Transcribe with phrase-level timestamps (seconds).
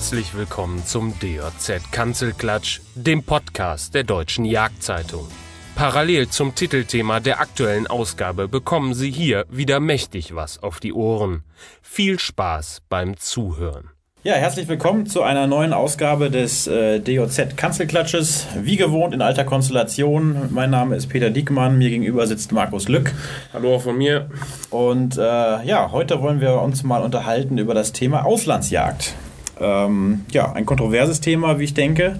[0.00, 5.28] Herzlich willkommen zum DJZ Kanzelklatsch, dem Podcast der Deutschen Jagdzeitung.
[5.74, 11.44] Parallel zum Titelthema der aktuellen Ausgabe bekommen Sie hier wieder mächtig was auf die Ohren.
[11.82, 13.90] Viel Spaß beim Zuhören.
[14.22, 18.46] Ja, herzlich willkommen zu einer neuen Ausgabe des äh, DJZ Kanzelklatsches.
[18.58, 20.48] Wie gewohnt in alter Konstellation.
[20.48, 23.12] Mein Name ist Peter Diekmann, mir gegenüber sitzt Markus Lück.
[23.52, 24.30] Hallo auch von mir.
[24.70, 29.14] Und äh, ja, heute wollen wir uns mal unterhalten über das Thema Auslandsjagd.
[29.60, 32.18] Ähm, ja, ein kontroverses Thema, wie ich denke,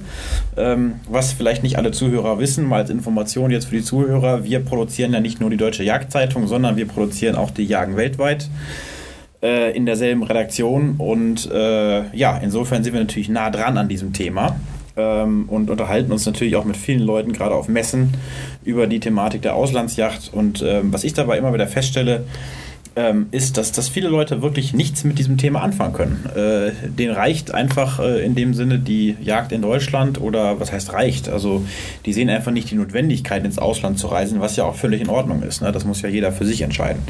[0.56, 4.44] ähm, was vielleicht nicht alle Zuhörer wissen, mal als Information jetzt für die Zuhörer.
[4.44, 8.50] Wir produzieren ja nicht nur die Deutsche Jagdzeitung, sondern wir produzieren auch die Jagen weltweit
[9.42, 10.96] äh, in derselben Redaktion.
[10.98, 14.56] Und äh, ja, insofern sind wir natürlich nah dran an diesem Thema
[14.96, 18.14] ähm, und unterhalten uns natürlich auch mit vielen Leuten, gerade auf Messen,
[18.64, 20.30] über die Thematik der Auslandsjacht.
[20.32, 22.24] Und ähm, was ich dabei immer wieder feststelle,
[22.96, 26.26] ähm, ist, dass, dass viele Leute wirklich nichts mit diesem Thema anfangen können.
[26.34, 30.92] Äh, denen reicht einfach äh, in dem Sinne die Jagd in Deutschland oder was heißt
[30.92, 31.28] reicht?
[31.28, 31.64] Also
[32.04, 35.08] die sehen einfach nicht die Notwendigkeit, ins Ausland zu reisen, was ja auch völlig in
[35.08, 35.62] Ordnung ist.
[35.62, 35.72] Ne?
[35.72, 37.02] Das muss ja jeder für sich entscheiden.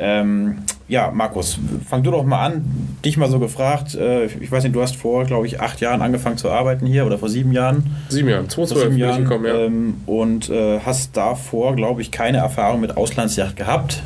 [0.00, 2.64] Ähm, ja, Markus, fang du doch mal an.
[3.04, 3.94] Dich mal so gefragt.
[3.96, 7.04] Äh, ich weiß nicht, du hast vor, glaube ich, acht Jahren angefangen zu arbeiten hier
[7.04, 7.96] oder vor sieben Jahren.
[8.08, 9.54] Sieben Jahren, 2012 sieben Jahren, gekommen, ja.
[9.64, 14.02] Ähm, und äh, hast davor, glaube ich, keine Erfahrung mit Auslandsjacht gehabt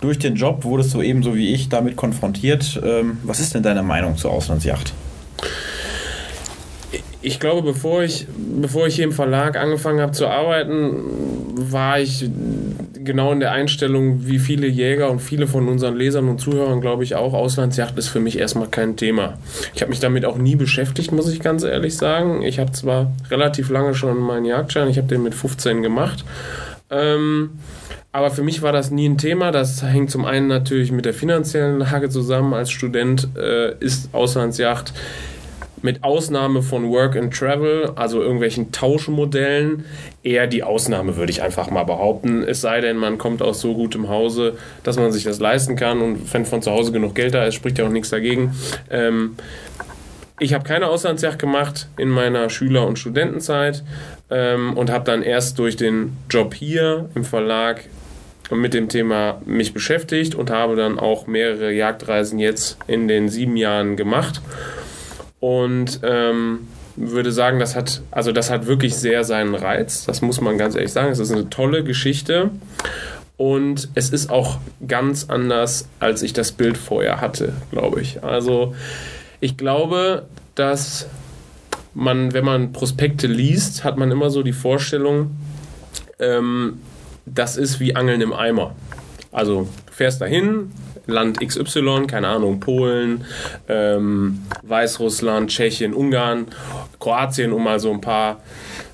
[0.00, 2.80] durch den Job wurdest du ebenso wie ich damit konfrontiert.
[2.84, 4.92] Ähm, was ist denn deine Meinung zur Auslandsjacht?
[7.22, 8.26] Ich glaube, bevor ich,
[8.60, 10.94] bevor ich hier im Verlag angefangen habe zu arbeiten,
[11.56, 12.30] war ich
[12.94, 17.04] genau in der Einstellung, wie viele Jäger und viele von unseren Lesern und Zuhörern, glaube
[17.04, 17.32] ich, auch.
[17.32, 19.38] Auslandsjacht ist für mich erstmal kein Thema.
[19.74, 22.42] Ich habe mich damit auch nie beschäftigt, muss ich ganz ehrlich sagen.
[22.42, 26.24] Ich habe zwar relativ lange schon meinen Jagdschein, ich habe den mit 15 gemacht.
[26.90, 27.58] Ähm,
[28.12, 29.50] aber für mich war das nie ein Thema.
[29.50, 32.54] Das hängt zum einen natürlich mit der finanziellen Lage zusammen.
[32.54, 34.92] Als Student äh, ist Auslandsjacht
[35.82, 39.84] mit Ausnahme von Work and Travel, also irgendwelchen Tauschmodellen,
[40.22, 42.42] eher die Ausnahme, würde ich einfach mal behaupten.
[42.42, 46.00] Es sei denn, man kommt aus so gutem Hause, dass man sich das leisten kann
[46.00, 48.54] und wenn von zu Hause genug Geld da ist, spricht ja auch nichts dagegen.
[48.90, 49.36] Ähm,
[50.38, 53.82] ich habe keine Auslandsjacht gemacht in meiner Schüler- und Studentenzeit
[54.30, 57.84] ähm, und habe dann erst durch den Job hier im Verlag
[58.50, 63.56] mit dem Thema mich beschäftigt und habe dann auch mehrere Jagdreisen jetzt in den sieben
[63.56, 64.40] Jahren gemacht.
[65.40, 70.06] Und ähm, würde sagen, das hat, also das hat wirklich sehr seinen Reiz.
[70.06, 71.10] Das muss man ganz ehrlich sagen.
[71.10, 72.50] Es ist eine tolle Geschichte.
[73.36, 78.24] Und es ist auch ganz anders, als ich das Bild vorher hatte, glaube ich.
[78.24, 78.74] Also
[79.40, 81.06] ich glaube, dass
[81.96, 85.30] man, wenn man Prospekte liest, hat man immer so die Vorstellung,
[86.20, 86.80] ähm,
[87.24, 88.76] das ist wie Angeln im Eimer.
[89.32, 90.70] Also du fährst dahin,
[91.06, 93.24] Land XY, keine Ahnung, Polen,
[93.68, 96.46] ähm, Weißrussland, Tschechien, Ungarn,
[97.00, 98.40] Kroatien, um mal so ein paar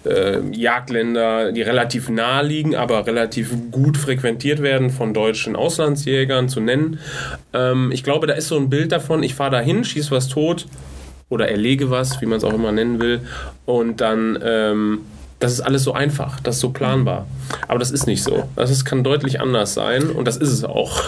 [0.04, 6.60] äh, Jagdländer, die relativ nahe liegen, aber relativ gut frequentiert werden von deutschen Auslandsjägern zu
[6.60, 7.00] nennen.
[7.52, 10.66] Ähm, ich glaube, da ist so ein Bild davon, ich fahre dahin, schieße was tot
[11.32, 13.22] oder erlege was, wie man es auch immer nennen will,
[13.64, 15.00] und dann ähm,
[15.42, 17.26] das ist alles so einfach, das ist so planbar.
[17.66, 18.44] Aber das ist nicht so.
[18.54, 21.02] Das ist, kann deutlich anders sein und das ist es auch.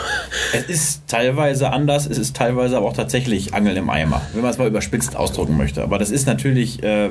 [0.52, 4.50] Es ist teilweise anders, es ist teilweise aber auch tatsächlich Angeln im Eimer, wenn man
[4.50, 5.84] es mal überspitzt ausdrücken möchte.
[5.84, 7.10] Aber das ist natürlich äh,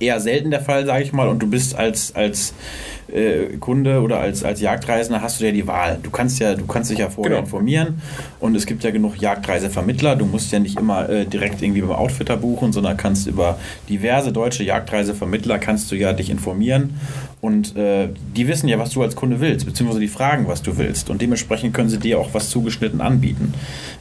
[0.00, 1.28] eher selten der Fall, sage ich mal.
[1.28, 2.54] Und du bist als, als
[3.12, 6.00] äh, Kunde oder als, als Jagdreisender hast du ja die Wahl.
[6.02, 7.44] Du kannst ja, du kannst dich ja vorher genau.
[7.44, 8.02] informieren
[8.40, 10.16] und es gibt ja genug Jagdreisevermittler.
[10.16, 13.58] Du musst ja nicht immer äh, direkt irgendwie beim Outfitter buchen, sondern kannst über
[13.88, 16.98] diverse deutsche Jagdreisevermittler kannst du ja dich informieren informieren.
[17.44, 20.78] Und äh, die wissen ja, was du als Kunde willst, beziehungsweise die fragen, was du
[20.78, 21.10] willst.
[21.10, 23.52] Und dementsprechend können sie dir auch was zugeschnitten anbieten.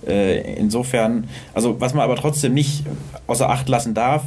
[0.07, 2.85] Äh, insofern, also was man aber trotzdem nicht
[3.27, 4.23] außer Acht lassen darf,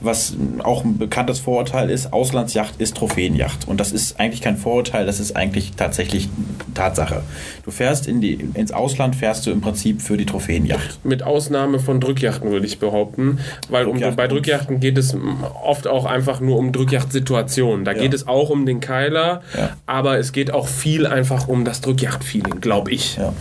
[0.00, 3.66] was auch ein bekanntes Vorurteil ist, Auslandsjacht ist Trophäenjacht.
[3.66, 6.28] Und das ist eigentlich kein Vorurteil, das ist eigentlich tatsächlich
[6.74, 7.22] Tatsache.
[7.64, 11.04] Du fährst in die, ins Ausland, fährst du im Prinzip für die Trophäenjacht.
[11.04, 13.38] Mit Ausnahme von Drückjachten, würde ich behaupten.
[13.68, 15.16] Weil um, bei Drückjachten geht es
[15.62, 17.84] oft auch einfach nur um Drückjachtsituationen.
[17.84, 17.98] Da ja.
[18.02, 19.70] geht es auch um um den Keiler, ja.
[19.86, 23.16] aber es geht auch viel einfach um das Drückjagd-Feeling, glaube ich.
[23.16, 23.32] Ja.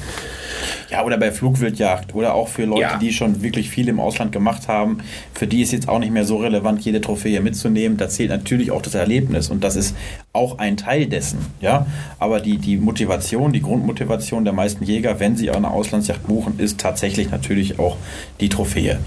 [0.89, 2.97] Ja, oder bei Flugwildjagd oder auch für Leute, ja.
[2.97, 4.99] die schon wirklich viel im Ausland gemacht haben.
[5.33, 7.97] Für die ist jetzt auch nicht mehr so relevant, jede Trophäe mitzunehmen.
[7.97, 9.95] Da zählt natürlich auch das Erlebnis und das ist
[10.33, 11.39] auch ein Teil dessen.
[11.61, 11.85] Ja,
[12.17, 16.79] aber die, die Motivation, die Grundmotivation der meisten Jäger, wenn sie eine Auslandsjagd buchen, ist
[16.79, 17.97] tatsächlich natürlich auch
[18.39, 18.99] die Trophäe.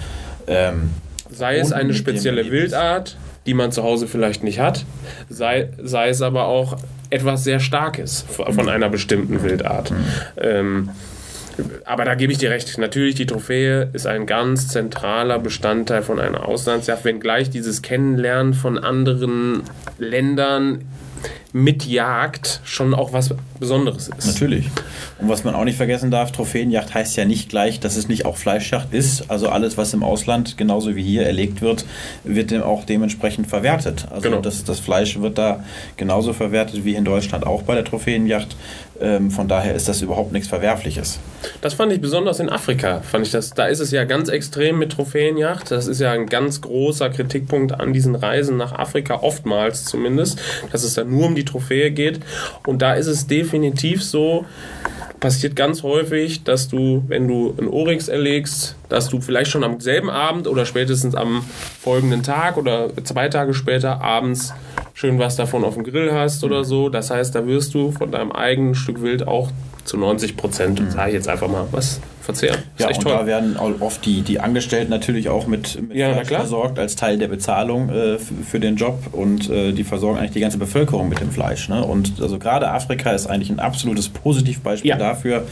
[0.47, 0.91] Ähm,
[1.31, 3.17] Sei es eine spezielle Wildart,
[3.47, 4.85] die man zu Hause vielleicht nicht hat,
[5.29, 6.77] sei, sei es aber auch
[7.11, 9.91] etwas sehr Starkes von einer bestimmten Wildart.
[9.91, 9.97] Mhm.
[10.39, 10.89] Ähm,
[11.85, 12.79] aber da gebe ich dir recht.
[12.79, 18.79] Natürlich, die Trophäe ist ein ganz zentraler Bestandteil von einer Auslandsjagd, wenngleich dieses Kennenlernen von
[18.79, 19.63] anderen
[19.99, 20.85] Ländern
[21.53, 24.27] mit Jagd schon auch was Besonderes ist.
[24.27, 24.69] Natürlich.
[25.19, 28.25] Und was man auch nicht vergessen darf, Trophäenjagd heißt ja nicht gleich, dass es nicht
[28.25, 29.31] auch Fleischjagd ist.
[29.31, 31.85] Also alles, was im Ausland genauso wie hier erlegt wird,
[32.25, 34.07] wird dem auch dementsprechend verwertet.
[34.11, 34.41] Also genau.
[34.41, 35.63] das, das Fleisch wird da
[35.97, 38.57] genauso verwertet wie in Deutschland auch bei der Trophäenjagd.
[39.01, 41.19] Ähm, von daher ist das überhaupt nichts Verwerfliches.
[41.61, 43.01] Das fand ich besonders in Afrika.
[43.01, 45.73] Fand ich das, da ist es ja ganz extrem mit Trophäenjagd.
[45.73, 50.41] Das ist ja ein ganz großer Kritikpunkt an diesen Reisen nach Afrika, oftmals zumindest,
[50.71, 52.21] dass es da nur um die Trophäe geht.
[52.67, 54.45] Und da ist es definitiv so,
[55.21, 59.81] passiert ganz häufig, dass du, wenn du ein Oryx erlegst, dass du vielleicht schon am
[59.81, 61.45] selben Abend oder spätestens am
[61.81, 64.53] folgenden Tag oder zwei Tage später abends
[64.95, 66.89] schön was davon auf dem Grill hast oder so.
[66.89, 69.51] Das heißt, da wirst du von deinem eigenen Stück Wild auch
[69.85, 70.91] zu 90 Prozent, mhm.
[70.91, 72.59] sage ich jetzt einfach mal, was verzehren.
[72.79, 73.13] Ja, und toll.
[73.13, 77.29] da werden oft die, die Angestellten natürlich auch mit, mit ja, versorgt als Teil der
[77.29, 81.31] Bezahlung äh, für den Job und äh, die versorgen eigentlich die ganze Bevölkerung mit dem
[81.31, 81.69] Fleisch.
[81.69, 81.85] Ne?
[81.85, 84.97] Und also gerade Afrika ist eigentlich ein absolutes Positivbeispiel ja.
[84.97, 85.47] dafür,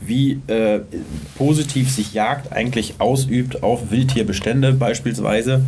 [0.00, 0.80] wie äh,
[1.36, 5.62] positiv sich Jagd eigentlich ausübt auf Wildtierbestände beispielsweise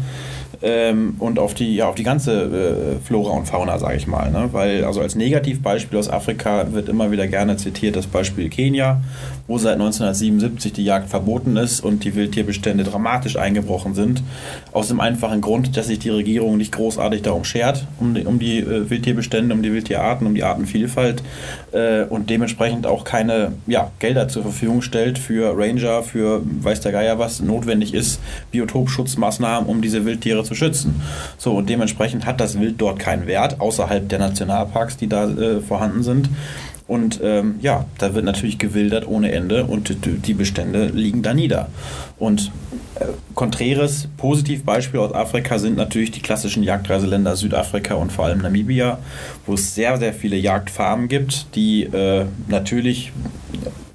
[0.62, 4.30] ähm, und auf die, ja, auf die ganze äh, Flora und Fauna, sage ich mal.
[4.30, 4.50] Ne?
[4.52, 9.00] Weil, also als Negativbeispiel aus Afrika wird immer wieder gerne zitiert das Beispiel Kenia,
[9.46, 14.22] wo seit 1977 die Jagd verboten ist und die Wildtierbestände dramatisch eingebrochen sind.
[14.72, 18.38] Aus dem einfachen Grund, dass sich die Regierung nicht großartig darum schert, um die, um
[18.38, 21.22] die äh, Wildtierbestände, um die Wildtierarten, um die Artenvielfalt
[21.72, 26.92] äh, und dementsprechend auch keine ja, Gelder zur Verfügung stellt für Ranger, für weiß der
[26.92, 28.20] Geier was notwendig ist,
[28.50, 31.00] Biotopschutzmaßnahmen, um diese Wildtiere zu zu schützen.
[31.38, 35.61] So, und dementsprechend hat das Wild dort keinen Wert, außerhalb der Nationalparks, die da äh,
[35.61, 36.29] vorhanden sind.
[36.88, 41.69] Und ähm, ja, da wird natürlich gewildert ohne Ende und die Bestände liegen da nieder.
[42.19, 42.50] Und
[42.97, 43.05] äh,
[43.37, 48.99] konträres Positivbeispiel aus Afrika sind natürlich die klassischen Jagdreiseländer Südafrika und vor allem Namibia,
[49.46, 53.12] wo es sehr, sehr viele Jagdfarmen gibt, die äh, natürlich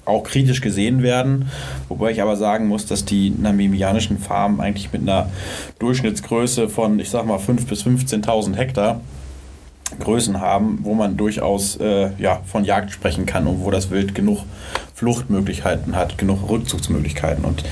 [0.06, 1.50] auch kritisch gesehen werden.
[1.88, 5.28] Wobei ich aber sagen muss, dass die namibianischen Farmen eigentlich mit einer
[5.78, 9.00] Durchschnittsgröße von, ich sag mal, 5.000 bis 15.000 Hektar
[10.00, 14.14] Größen haben, wo man durchaus äh, ja, von Jagd sprechen kann und wo das Wild
[14.14, 14.40] genug
[14.94, 17.44] Fluchtmöglichkeiten hat, genug Rückzugsmöglichkeiten.
[17.44, 17.62] Und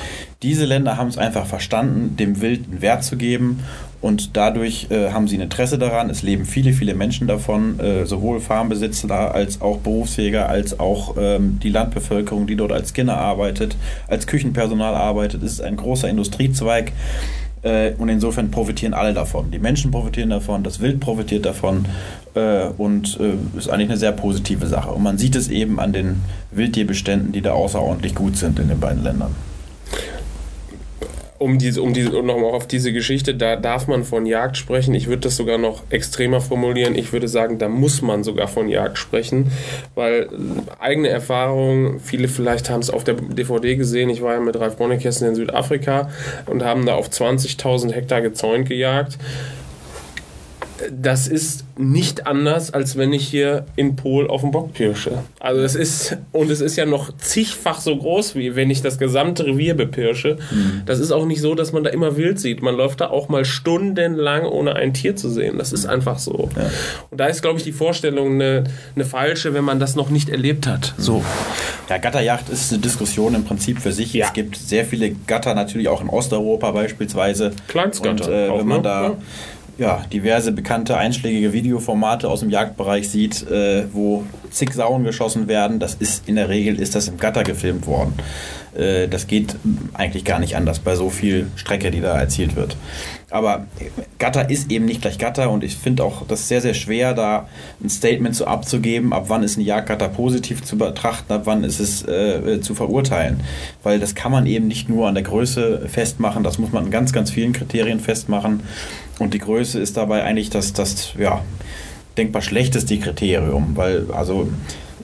[0.42, 3.64] diese Länder haben es einfach verstanden, dem Wild einen Wert zu geben
[4.04, 6.10] und dadurch äh, haben sie ein Interesse daran.
[6.10, 11.58] Es leben viele, viele Menschen davon, äh, sowohl Farmbesitzer als auch Berufsjäger, als auch ähm,
[11.62, 15.42] die Landbevölkerung, die dort als Skinner arbeitet, als Küchenpersonal arbeitet.
[15.42, 16.92] Es ist ein großer Industriezweig.
[17.62, 19.50] Äh, und insofern profitieren alle davon.
[19.50, 21.86] Die Menschen profitieren davon, das Wild profitiert davon
[22.34, 24.90] äh, und äh, ist eigentlich eine sehr positive Sache.
[24.90, 26.20] Und man sieht es eben an den
[26.50, 29.34] Wildtierbeständen, die da außerordentlich gut sind in den beiden Ländern
[31.44, 34.94] um diese, um diese, um nochmal auf diese Geschichte, da darf man von Jagd sprechen.
[34.94, 36.94] Ich würde das sogar noch extremer formulieren.
[36.94, 39.52] Ich würde sagen, da muss man sogar von Jagd sprechen,
[39.94, 44.08] weil äh, eigene Erfahrungen, viele vielleicht haben es auf der DVD gesehen.
[44.08, 46.08] Ich war ja mit Ralf Bonnekessen in Südafrika
[46.46, 49.18] und haben da auf 20.000 Hektar gezäunt gejagt
[50.90, 55.18] das ist nicht anders, als wenn ich hier in Pol auf dem Bock pirsche.
[55.40, 58.98] Also es ist, und es ist ja noch zigfach so groß, wie wenn ich das
[58.98, 60.38] gesamte Revier bepirsche.
[60.50, 60.82] Mhm.
[60.86, 62.62] Das ist auch nicht so, dass man da immer wild sieht.
[62.62, 65.58] Man läuft da auch mal stundenlang, ohne ein Tier zu sehen.
[65.58, 66.48] Das ist einfach so.
[66.56, 66.70] Ja.
[67.10, 70.28] Und da ist, glaube ich, die Vorstellung eine, eine falsche, wenn man das noch nicht
[70.28, 70.94] erlebt hat.
[70.98, 71.24] So.
[71.88, 74.12] Ja, Gatterjacht ist eine Diskussion im Prinzip für sich.
[74.12, 74.26] Ja.
[74.26, 77.52] Es gibt sehr viele Gatter, natürlich auch in Osteuropa beispielsweise.
[77.68, 78.26] Kleinstgatter.
[78.26, 78.82] Und äh, wenn man ne?
[78.82, 79.16] da ja
[79.78, 85.80] ja, diverse bekannte einschlägige Videoformate aus dem Jagdbereich sieht, äh, wo zig Sauen geschossen werden,
[85.80, 88.14] das ist in der Regel ist das im Gatter gefilmt worden.
[88.76, 89.56] Äh, das geht
[89.92, 92.76] eigentlich gar nicht anders bei so viel Strecke, die da erzielt wird.
[93.30, 93.66] Aber
[94.18, 97.48] Gatter ist eben nicht gleich Gatter und ich finde auch das sehr, sehr schwer, da
[97.82, 101.80] ein Statement zu abzugeben, ab wann ist ein Jagdgatter positiv zu betrachten, ab wann ist
[101.80, 103.40] es äh, zu verurteilen.
[103.82, 106.90] Weil das kann man eben nicht nur an der Größe festmachen, das muss man an
[106.92, 108.62] ganz, ganz vielen Kriterien festmachen.
[109.18, 111.42] Und die Größe ist dabei eigentlich das, das ja,
[112.16, 114.48] denkbar schlechteste Kriterium, weil also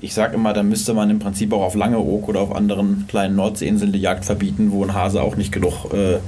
[0.00, 3.36] ich sage immer, da müsste man im Prinzip auch auf Langeoog oder auf anderen kleinen
[3.36, 6.18] Nordseeinseln die Jagd verbieten, wo ein Hase auch nicht genug äh,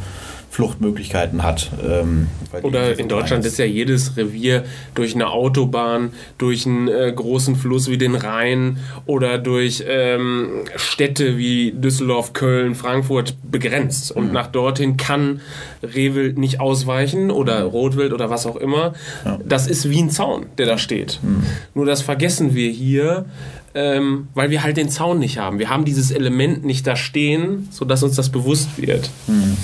[0.52, 1.70] Fluchtmöglichkeiten hat.
[1.82, 2.26] Ähm,
[2.60, 7.88] Oder in Deutschland ist ja jedes Revier durch eine Autobahn, durch einen äh, großen Fluss
[7.88, 14.12] wie den Rhein oder durch ähm, Städte wie Düsseldorf, Köln, Frankfurt begrenzt.
[14.12, 14.32] Und mhm.
[14.34, 15.40] nach dorthin kann
[15.82, 18.92] Rehwild nicht ausweichen oder Rotwild oder was auch immer.
[19.24, 19.38] Ja.
[19.42, 21.18] Das ist wie ein Zaun, der da steht.
[21.22, 21.44] Mhm.
[21.74, 23.24] Nur das vergessen wir hier,
[23.74, 25.58] ähm, weil wir halt den Zaun nicht haben.
[25.58, 29.08] Wir haben dieses Element nicht da stehen, sodass uns das bewusst wird.
[29.26, 29.56] Mhm.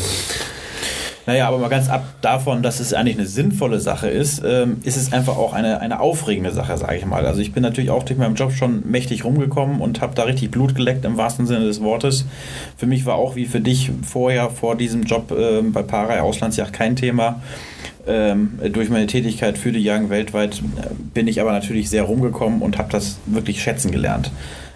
[1.29, 4.97] Naja, aber mal ganz ab davon, dass es eigentlich eine sinnvolle Sache ist, ähm, ist
[4.97, 7.27] es einfach auch eine, eine aufregende Sache, sage ich mal.
[7.27, 10.51] Also ich bin natürlich auch durch meinen Job schon mächtig rumgekommen und habe da richtig
[10.51, 12.25] Blut geleckt im wahrsten Sinne des Wortes.
[12.79, 16.73] Für mich war auch wie für dich vorher, vor diesem Job äh, bei Parei Auslandsjacht
[16.73, 17.43] kein Thema.
[18.07, 22.63] Ähm, durch meine Tätigkeit für die Jagen weltweit äh, bin ich aber natürlich sehr rumgekommen
[22.63, 24.31] und habe das wirklich schätzen gelernt.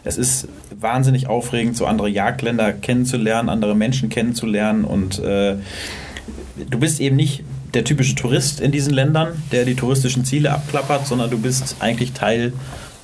[0.05, 5.55] Es ist wahnsinnig aufregend, so andere Jagdländer kennenzulernen, andere Menschen kennenzulernen und äh,
[6.57, 7.45] du bist eben nicht
[7.75, 12.13] der typische Tourist in diesen Ländern, der die touristischen Ziele abklappert, sondern du bist eigentlich
[12.13, 12.53] Teil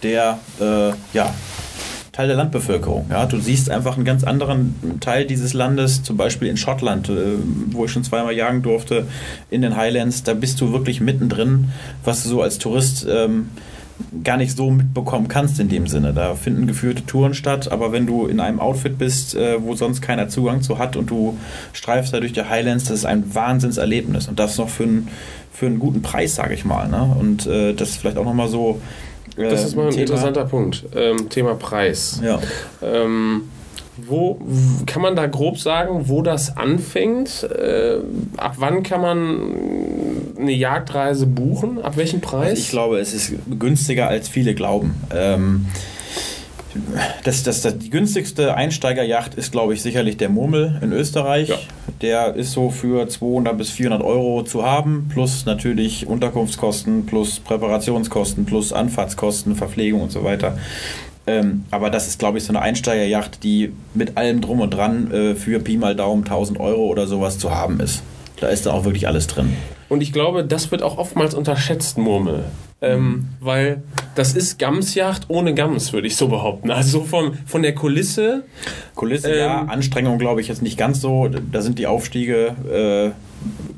[0.03, 1.35] der, äh, ja,
[2.13, 3.07] Teil der Landbevölkerung.
[3.11, 7.37] Ja, du siehst einfach einen ganz anderen Teil dieses Landes, zum Beispiel in Schottland, äh,
[7.71, 9.07] wo ich schon zweimal jagen durfte,
[9.51, 10.25] in den Highlands.
[10.25, 11.71] Da bist du wirklich mittendrin,
[12.05, 13.51] was du so als Tourist ähm,
[14.25, 16.13] gar nicht so mitbekommen kannst in dem Sinne.
[16.13, 20.01] Da finden geführte Touren statt, aber wenn du in einem Outfit bist, äh, wo sonst
[20.01, 21.37] keiner Zugang zu hat und du
[21.73, 25.09] streifst da durch die Highlands, das ist ein Wahnsinnserlebnis und das noch für, ein,
[25.53, 26.89] für einen guten Preis, sage ich mal.
[26.89, 27.17] Ne?
[27.19, 28.81] Und äh, das ist vielleicht auch nochmal so.
[29.37, 30.03] Äh, das ist mal ein Thema.
[30.03, 30.85] interessanter Punkt.
[30.95, 32.21] Ähm, Thema Preis.
[32.23, 32.39] Ja.
[32.83, 33.43] Ähm,
[34.07, 34.39] wo
[34.87, 37.43] kann man da grob sagen, wo das anfängt?
[37.43, 37.99] Äh,
[38.37, 41.83] ab wann kann man eine Jagdreise buchen?
[41.83, 42.51] Ab welchem Preis?
[42.51, 44.95] Also ich glaube, es ist günstiger als viele glauben.
[45.15, 45.67] Ähm,
[47.25, 51.49] das, das, das, die günstigste Einsteigerjacht ist, glaube ich, sicherlich der Murmel in Österreich.
[51.49, 51.59] Ja.
[52.03, 58.45] Der ist so für 200 bis 400 Euro zu haben, plus natürlich Unterkunftskosten, plus Präparationskosten,
[58.45, 60.57] plus Anfahrtskosten, Verpflegung und so weiter.
[61.29, 65.13] Ähm, aber das ist, glaube ich, so eine Einsteigerjacht, die mit allem drum und dran
[65.13, 68.03] äh, für Pi mal Daumen 1000 Euro oder sowas zu haben ist.
[68.41, 69.55] Da ist da auch wirklich alles drin.
[69.91, 72.45] Und ich glaube, das wird auch oftmals unterschätzt, Murmel.
[72.81, 73.83] Ähm, weil
[74.15, 76.71] das ist Gamsjacht ohne Gams, würde ich so behaupten.
[76.71, 78.45] Also von, von der Kulisse.
[78.95, 79.63] Kulisse, ähm, ja.
[79.65, 81.29] Anstrengung glaube ich jetzt nicht ganz so.
[81.29, 83.11] Da sind die Aufstiege, äh,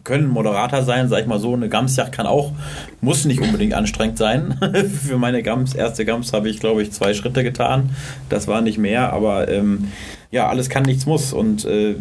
[0.04, 1.54] können moderater sein, sag ich mal so.
[1.54, 2.52] Eine Gamsjacht kann auch,
[3.00, 4.58] muss nicht unbedingt anstrengend sein.
[5.06, 7.90] Für meine Gams, erste Gams habe ich glaube ich zwei Schritte getan.
[8.28, 9.88] Das war nicht mehr, aber ähm,
[10.30, 11.32] ja, alles kann, nichts muss.
[11.32, 11.94] Und äh,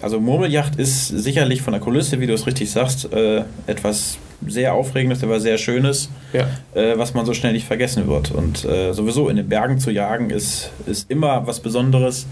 [0.00, 4.74] also Murmeljacht ist sicherlich von der Kulisse, wie du es richtig sagst, äh, etwas sehr
[4.74, 6.46] Aufregendes, aber sehr Schönes, ja.
[6.74, 8.30] äh, was man so schnell nicht vergessen wird.
[8.30, 12.26] Und äh, sowieso in den Bergen zu jagen ist, ist immer was Besonderes.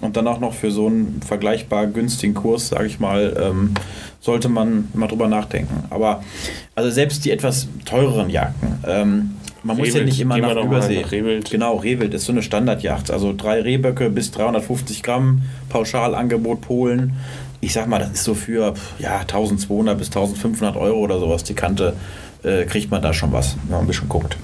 [0.00, 3.74] Und dann auch noch für so einen vergleichbar günstigen Kurs, sage ich mal, ähm,
[4.20, 5.84] sollte man mal drüber nachdenken.
[5.90, 6.22] Aber
[6.74, 9.36] also selbst die etwas teureren Jagden, ähm,
[9.66, 11.02] man Rehwild, muss ja nicht immer nach Übersee.
[11.02, 11.50] Nach Rehwild.
[11.50, 13.10] Genau, Rehwild ist so eine Standardjacht.
[13.10, 17.14] Also drei Rehböcke bis 350 Gramm, Pauschalangebot Polen.
[17.60, 21.42] Ich sag mal, das ist so für ja, 1200 bis 1500 Euro oder sowas.
[21.42, 21.94] Die Kante
[22.44, 24.36] äh, kriegt man da schon was, wenn man ein bisschen guckt.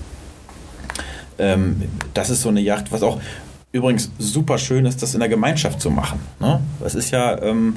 [1.38, 1.82] Ähm,
[2.14, 3.20] das ist so eine Yacht, was auch
[3.72, 6.20] übrigens super schön ist, das in der Gemeinschaft zu machen.
[6.40, 6.60] Ne?
[6.80, 7.40] Das ist ja.
[7.42, 7.76] Ähm,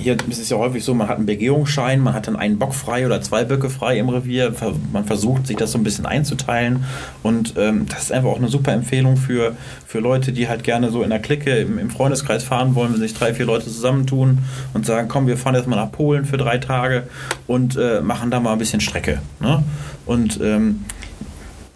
[0.00, 2.74] hier ist es ja häufig so, man hat einen Begehungsschein, man hat dann einen Bock
[2.74, 4.52] frei oder zwei Böcke frei im Revier.
[4.92, 6.84] Man versucht, sich das so ein bisschen einzuteilen.
[7.22, 10.90] Und ähm, das ist einfach auch eine super Empfehlung für, für Leute, die halt gerne
[10.90, 14.38] so in der Clique im, im Freundeskreis fahren wollen, wenn sich drei, vier Leute zusammentun
[14.72, 17.04] und sagen, komm, wir fahren jetzt mal nach Polen für drei Tage
[17.46, 19.20] und äh, machen da mal ein bisschen Strecke.
[19.40, 19.62] Ne?
[20.06, 20.84] Und ähm,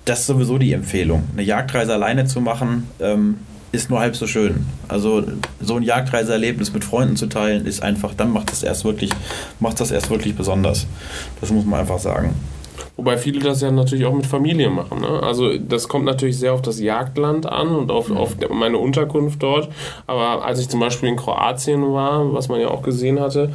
[0.09, 1.25] das ist sowieso die Empfehlung.
[1.33, 3.39] Eine Jagdreise alleine zu machen, ähm,
[3.73, 4.67] ist nur halb so schön.
[4.89, 5.23] Also
[5.61, 9.11] so ein Jagdreiseerlebnis mit Freunden zu teilen, ist einfach, dann macht das erst wirklich,
[9.61, 10.87] macht das erst wirklich besonders.
[11.41, 12.35] Das muss man einfach sagen.
[12.97, 15.03] Wobei viele das ja natürlich auch mit Familie machen.
[15.03, 15.23] Ne?
[15.23, 18.17] Also das kommt natürlich sehr auf das Jagdland an und auf, mhm.
[18.17, 19.69] auf meine Unterkunft dort.
[20.07, 23.53] Aber als ich zum Beispiel in Kroatien war, was man ja auch gesehen hatte,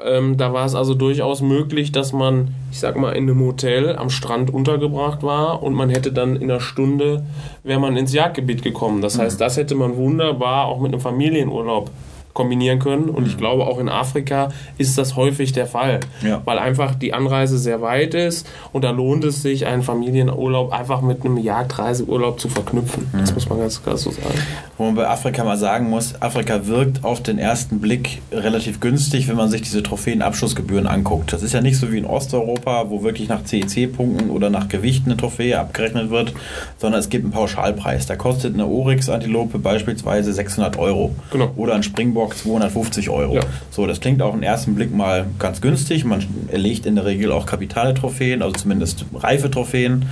[0.00, 3.96] ähm, da war es also durchaus möglich, dass man, ich sag mal, in einem Hotel
[3.96, 7.26] am Strand untergebracht war und man hätte dann in einer Stunde,
[7.64, 9.02] wäre man ins Jagdgebiet gekommen.
[9.02, 9.44] Das heißt, mhm.
[9.44, 11.90] das hätte man wunderbar auch mit einem Familienurlaub
[12.38, 13.08] kombinieren können.
[13.08, 13.40] Und ich mhm.
[13.40, 16.40] glaube, auch in Afrika ist das häufig der Fall, ja.
[16.44, 21.02] weil einfach die Anreise sehr weit ist und da lohnt es sich, einen Familienurlaub einfach
[21.02, 23.08] mit einem Jagdreiseurlaub zu verknüpfen.
[23.12, 23.18] Mhm.
[23.18, 24.38] Das muss man ganz klar so sagen.
[24.76, 29.26] Wo man bei Afrika mal sagen muss, Afrika wirkt auf den ersten Blick relativ günstig,
[29.26, 31.32] wenn man sich diese Trophäenabschussgebühren anguckt.
[31.32, 35.06] Das ist ja nicht so wie in Osteuropa, wo wirklich nach CEC-Punkten oder nach Gewicht
[35.06, 36.34] eine Trophäe abgerechnet wird,
[36.76, 38.06] sondern es gibt einen Pauschalpreis.
[38.06, 41.16] Da kostet eine Oryx-Antilope beispielsweise 600 Euro.
[41.32, 41.50] Genau.
[41.56, 43.36] Oder ein Springbock Bock 250 Euro.
[43.36, 43.42] Ja.
[43.70, 46.04] So, das klingt auf den ersten Blick mal ganz günstig.
[46.04, 50.06] Man erlegt in der Regel auch Kapitale-Trophäen, also zumindest reife Trophäen,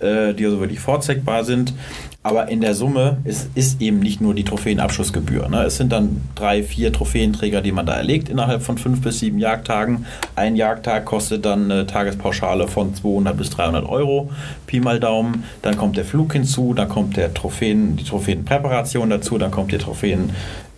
[0.00, 1.74] äh, die also wirklich vorzeigbar sind.
[2.22, 5.48] Aber in der Summe ist, ist eben nicht nur die Trophäenabschussgebühr.
[5.48, 5.62] Ne?
[5.62, 9.38] Es sind dann drei, vier Trophäenträger, die man da erlegt innerhalb von fünf bis sieben
[9.38, 10.04] Jagdtagen.
[10.36, 14.30] Ein Jagdtag kostet dann eine Tagespauschale von 200 bis 300 Euro,
[14.66, 15.44] Pi mal Daumen.
[15.62, 19.78] Dann kommt der Flug hinzu, dann kommt der Trophäen, die Trophäenpräparation dazu, dann kommt die
[19.78, 20.30] Trophäen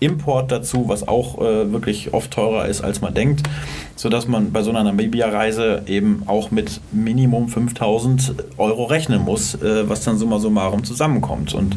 [0.02, 3.48] Import dazu, was auch äh, wirklich oft teurer ist, als man denkt,
[3.94, 9.88] sodass man bei so einer Namibia-Reise eben auch mit Minimum 5000 Euro rechnen muss, äh,
[9.88, 11.54] was dann summa summarum zusammenkommt.
[11.54, 11.76] Und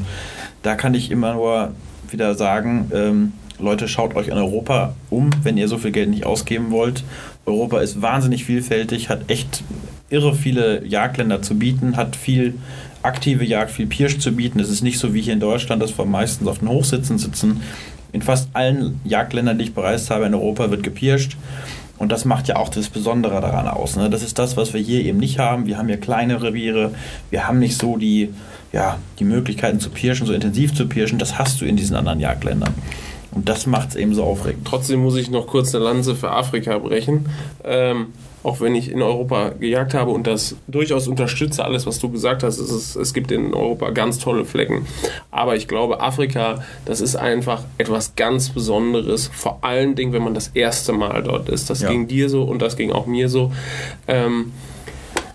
[0.63, 1.71] da kann ich immer nur
[2.09, 6.25] wieder sagen, ähm, Leute, schaut euch in Europa um, wenn ihr so viel Geld nicht
[6.25, 7.03] ausgeben wollt.
[7.45, 9.63] Europa ist wahnsinnig vielfältig, hat echt
[10.09, 12.55] irre viele Jagdländer zu bieten, hat viel
[13.01, 14.59] aktive Jagd, viel Pirsch zu bieten.
[14.59, 17.61] Es ist nicht so wie hier in Deutschland, dass wir meistens auf den Hochsitzen sitzen
[18.11, 21.35] in fast allen Jagdländern, die ich bereist habe in Europa, wird gepirscht.
[21.97, 23.95] Und das macht ja auch das Besondere daran aus.
[23.95, 24.09] Ne?
[24.09, 25.65] Das ist das, was wir hier eben nicht haben.
[25.65, 26.91] Wir haben hier kleine Reviere.
[27.29, 28.33] Wir haben nicht so die,
[28.73, 31.19] ja, die Möglichkeiten zu pirschen, so intensiv zu pirschen.
[31.19, 32.73] Das hast du in diesen anderen Jagdländern.
[33.31, 34.65] Und das macht es eben so aufregend.
[34.65, 37.27] Trotzdem muss ich noch kurz eine Lanze für Afrika brechen.
[37.63, 38.07] Ähm,
[38.45, 42.43] auch wenn ich in Europa gejagt habe und das durchaus unterstütze, alles, was du gesagt
[42.43, 42.59] hast.
[42.59, 44.85] Es, ist, es gibt in Europa ganz tolle Flecken.
[45.31, 49.31] Aber ich glaube, Afrika, das ist einfach etwas ganz Besonderes.
[49.33, 51.71] Vor allen Dingen, wenn man das erste Mal dort ist.
[51.71, 51.89] Das ja.
[51.89, 53.51] ging dir so und das ging auch mir so.
[54.07, 54.53] Ähm,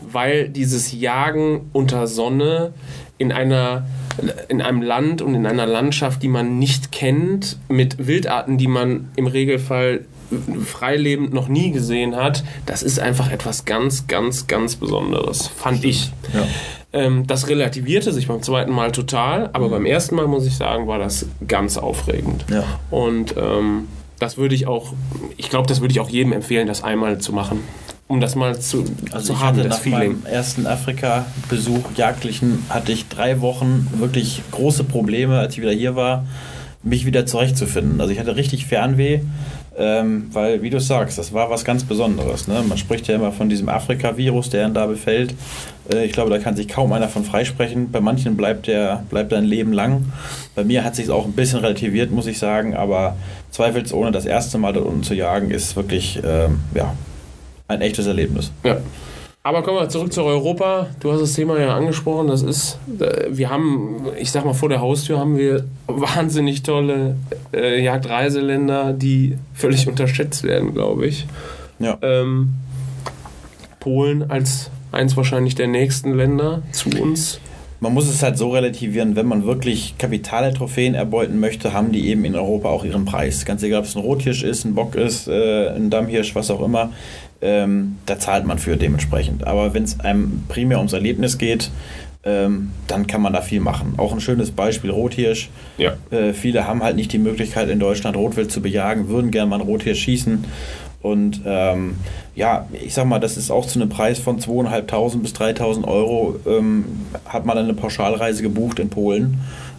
[0.00, 2.72] weil dieses Jagen unter Sonne
[3.18, 3.86] in einer
[4.48, 9.08] in einem Land und in einer Landschaft, die man nicht kennt, mit Wildarten, die man
[9.16, 10.04] im Regelfall
[10.64, 16.12] freilebend noch nie gesehen hat, das ist einfach etwas ganz, ganz, ganz Besonderes, fand ich.
[16.32, 16.46] Ja.
[16.92, 19.70] Ähm, das relativierte sich beim zweiten Mal total, aber mhm.
[19.70, 22.44] beim ersten Mal, muss ich sagen, war das ganz aufregend.
[22.50, 22.64] Ja.
[22.90, 24.92] Und ähm, das würde ich auch,
[25.36, 27.60] ich glaube, das würde ich auch jedem empfehlen, das einmal zu machen.
[28.06, 30.22] Um das mal zu, also zu haben, das nach Feeling.
[30.22, 35.94] Meinem ersten Afrika-Besuch, jagdlichen, hatte ich drei Wochen wirklich große Probleme, als ich wieder hier
[35.94, 36.26] war,
[36.82, 38.00] mich wieder zurechtzufinden.
[38.00, 39.20] Also ich hatte richtig Fernweh
[39.78, 42.48] ähm, weil, wie du sagst, das war was ganz Besonderes.
[42.48, 42.62] Ne?
[42.68, 45.34] Man spricht ja immer von diesem Afrika-Virus, der ihn da befällt.
[45.92, 47.90] Äh, ich glaube, da kann sich kaum einer von freisprechen.
[47.90, 50.12] Bei manchen bleibt der bleibt ein Leben lang.
[50.54, 53.16] Bei mir hat sich auch ein bisschen relativiert, muss ich sagen, aber
[53.52, 56.94] zweifelsohne das erste Mal dort unten zu jagen, ist wirklich ähm, ja,
[57.68, 58.50] ein echtes Erlebnis.
[58.64, 58.78] Ja.
[59.42, 60.88] Aber kommen wir zurück zu Europa.
[61.00, 62.28] Du hast das Thema ja angesprochen.
[62.28, 67.16] Das ist, äh, wir haben, ich sag mal, vor der Haustür haben wir wahnsinnig tolle
[67.52, 71.26] äh, Jagdreiseländer, die völlig unterschätzt werden, glaube ich.
[71.78, 71.96] Ja.
[72.02, 72.50] Ähm,
[73.78, 77.40] Polen als eins wahrscheinlich der nächsten Länder zu uns.
[77.82, 82.08] Man muss es halt so relativieren, wenn man wirklich kapitale Trophäen erbeuten möchte, haben die
[82.08, 83.46] eben in Europa auch ihren Preis.
[83.46, 86.60] Ganz egal, ob es ein Rothirsch ist, ein Bock ist, äh, ein Dammhirsch, was auch
[86.60, 86.90] immer
[87.42, 89.46] ähm, da zahlt man für dementsprechend.
[89.46, 91.70] Aber wenn es einem primär ums Erlebnis geht,
[92.22, 93.94] ähm, dann kann man da viel machen.
[93.96, 95.48] Auch ein schönes Beispiel Rothirsch.
[95.78, 95.94] Ja.
[96.10, 99.60] Äh, viele haben halt nicht die Möglichkeit in Deutschland Rotwild zu bejagen, würden gerne mal
[99.60, 100.44] einen Rothirsch schießen.
[101.02, 101.96] Und ähm,
[102.34, 106.36] ja, ich sag mal, das ist auch zu einem Preis von 2.500 bis 3.000 Euro,
[106.46, 106.84] ähm,
[107.24, 109.38] hat man eine Pauschalreise gebucht in Polen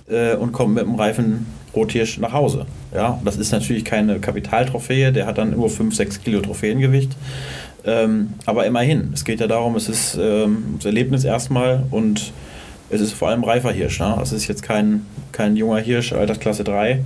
[0.10, 2.66] äh, und kommt mit einem reifen Rothirsch nach Hause.
[2.94, 7.12] Ja, das ist natürlich keine Kapitaltrophäe, der hat dann nur 5, 6 Kilo Trophäengewicht.
[7.86, 12.32] Ähm, aber immerhin, es geht ja darum, es ist ähm, das Erlebnis erstmal und
[12.90, 14.00] es ist vor allem reifer Hirsch.
[14.00, 14.18] Ne?
[14.22, 17.04] Es ist jetzt kein, kein junger Hirsch, Altersklasse 3,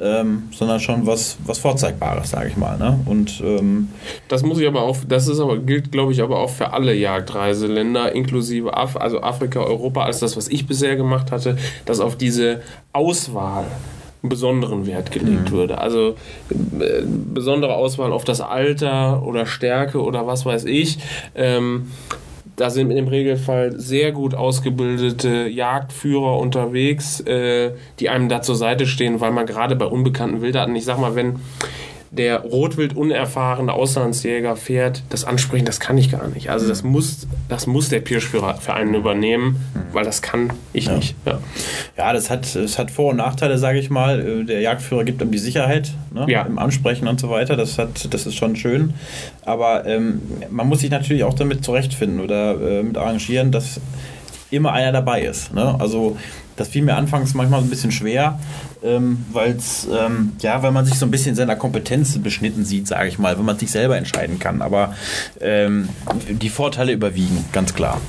[0.00, 2.78] ähm, sondern schon was, was Vorzeigbares, sage ich mal.
[2.78, 3.00] Ne?
[3.06, 3.88] Und, ähm,
[4.28, 6.94] das muss ich aber auch, das ist aber, gilt, glaube ich, aber auch für alle
[6.94, 12.16] Jagdreiseländer, inklusive Af also Afrika, Europa, als das, was ich bisher gemacht hatte, dass auf
[12.16, 12.60] diese
[12.92, 13.64] Auswahl
[14.28, 15.56] besonderen Wert gelegt mhm.
[15.56, 15.78] würde.
[15.78, 16.16] Also
[16.50, 20.98] äh, besondere Auswahl auf das Alter oder Stärke oder was weiß ich.
[21.34, 21.88] Ähm,
[22.56, 28.86] da sind im Regelfall sehr gut ausgebildete Jagdführer unterwegs, äh, die einem da zur Seite
[28.86, 31.40] stehen, weil man gerade bei unbekannten Wildarten, ich sag mal, wenn
[32.16, 36.50] der Rotwild unerfahrene Auslandsjäger fährt, das ansprechen, das kann ich gar nicht.
[36.50, 39.56] Also das muss, das muss der Pirschführer für einen übernehmen,
[39.92, 40.96] weil das kann ich ja.
[40.96, 41.16] nicht.
[41.26, 41.38] Ja,
[41.96, 44.44] ja das, hat, das hat Vor- und Nachteile, sage ich mal.
[44.44, 46.42] Der Jagdführer gibt ihm die Sicherheit ne, ja.
[46.42, 47.56] im Ansprechen und so weiter.
[47.56, 48.94] Das, hat, das ist schon schön.
[49.44, 53.80] Aber ähm, man muss sich natürlich auch damit zurechtfinden oder äh, mit arrangieren, dass
[54.50, 55.52] immer einer dabei ist.
[55.52, 55.76] Ne?
[55.80, 56.16] Also
[56.56, 58.38] das fiel mir anfangs manchmal ein bisschen schwer,
[58.84, 59.56] ähm, weil
[59.92, 63.38] ähm, ja, weil man sich so ein bisschen seiner Kompetenz beschnitten sieht, sage ich mal,
[63.38, 64.62] wenn man sich selber entscheiden kann.
[64.62, 64.94] Aber
[65.40, 65.88] ähm,
[66.28, 68.00] die Vorteile überwiegen, ganz klar.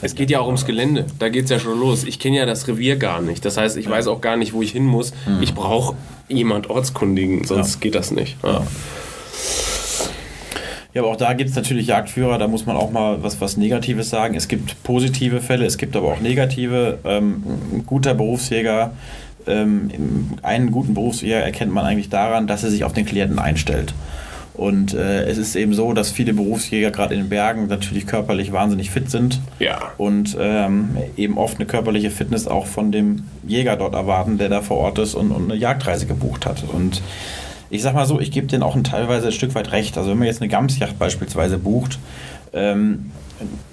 [0.00, 1.06] Es geht ja auch ums Gelände.
[1.18, 2.04] Da geht es ja schon los.
[2.04, 3.44] Ich kenne ja das Revier gar nicht.
[3.44, 5.12] Das heißt, ich weiß auch gar nicht, wo ich hin muss.
[5.26, 5.42] Mhm.
[5.42, 5.96] Ich brauche
[6.28, 7.80] jemand Ortskundigen, sonst ja.
[7.80, 8.36] geht das nicht.
[8.42, 8.62] Ja.
[10.94, 13.56] Ja, aber auch da gibt es natürlich Jagdführer, da muss man auch mal was, was
[13.56, 14.34] Negatives sagen.
[14.34, 16.98] Es gibt positive Fälle, es gibt aber auch negative.
[17.04, 17.42] Ähm,
[17.72, 18.92] ein guter Berufsjäger,
[19.46, 19.90] ähm,
[20.42, 23.94] einen guten Berufsjäger erkennt man eigentlich daran, dass er sich auf den Klienten einstellt.
[24.54, 28.52] Und äh, es ist eben so, dass viele Berufsjäger gerade in den Bergen natürlich körperlich
[28.52, 29.40] wahnsinnig fit sind.
[29.58, 29.92] Ja.
[29.96, 34.60] Und ähm, eben oft eine körperliche Fitness auch von dem Jäger dort erwarten, der da
[34.60, 36.64] vor Ort ist und, und eine Jagdreise gebucht hat.
[36.70, 37.00] Und
[37.70, 39.96] ich sag mal so, ich gebe denen auch ein, teilweise ein Stück weit recht.
[39.96, 41.98] Also wenn man jetzt eine Gamsjacht beispielsweise bucht,
[42.52, 43.10] ähm,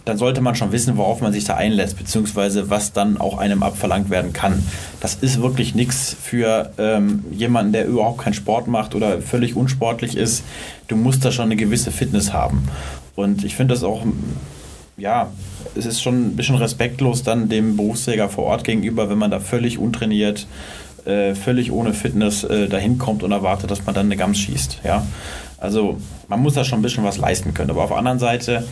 [0.06, 3.64] dann sollte man schon wissen, worauf man sich da einlässt, beziehungsweise was dann auch einem
[3.64, 4.64] abverlangt werden kann.
[5.00, 10.18] Das ist wirklich nichts für ähm, jemanden, der überhaupt keinen Sport macht oder völlig unsportlich
[10.18, 10.44] ist.
[10.88, 12.68] Du musst da schon eine gewisse Fitness haben.
[13.16, 14.04] Und ich finde das auch,
[14.98, 15.30] ja,
[15.76, 19.40] es ist schon ein bisschen respektlos dann dem Berufsjäger vor Ort gegenüber, wenn man da
[19.40, 20.48] völlig untrainiert,
[21.06, 24.80] äh, völlig ohne Fitness äh, dahin kommt und erwartet, dass man dann eine Gams schießt.
[24.84, 25.06] Ja?
[25.58, 27.72] Also man muss da schon ein bisschen was leisten können.
[27.72, 28.64] Aber auf der anderen Seite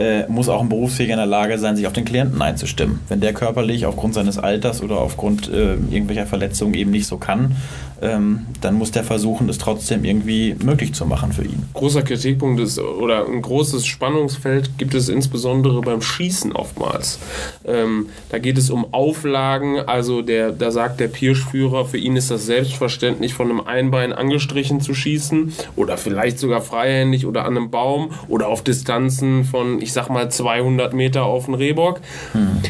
[0.00, 3.00] äh, muss auch ein Berufsjäger in der Lage sein, sich auf den Klienten einzustimmen.
[3.08, 7.56] Wenn der körperlich aufgrund seines Alters oder aufgrund äh, irgendwelcher Verletzungen eben nicht so kann,
[8.02, 11.64] ähm, dann muss der versuchen, es trotzdem irgendwie möglich zu machen für ihn.
[11.74, 17.18] Großer Kritikpunkt ist, oder ein großes Spannungsfeld gibt es insbesondere beim Schießen oftmals.
[17.64, 22.30] Ähm, da geht es um Auflagen, also der, da sagt der Pirschführer, für ihn ist
[22.30, 27.70] das selbstverständlich, von einem Einbein angestrichen zu schießen oder vielleicht sogar freihändig oder an einem
[27.70, 32.00] Baum oder auf Distanzen von, ich sag mal, 200 Meter auf den Rehbock.
[32.32, 32.62] Hm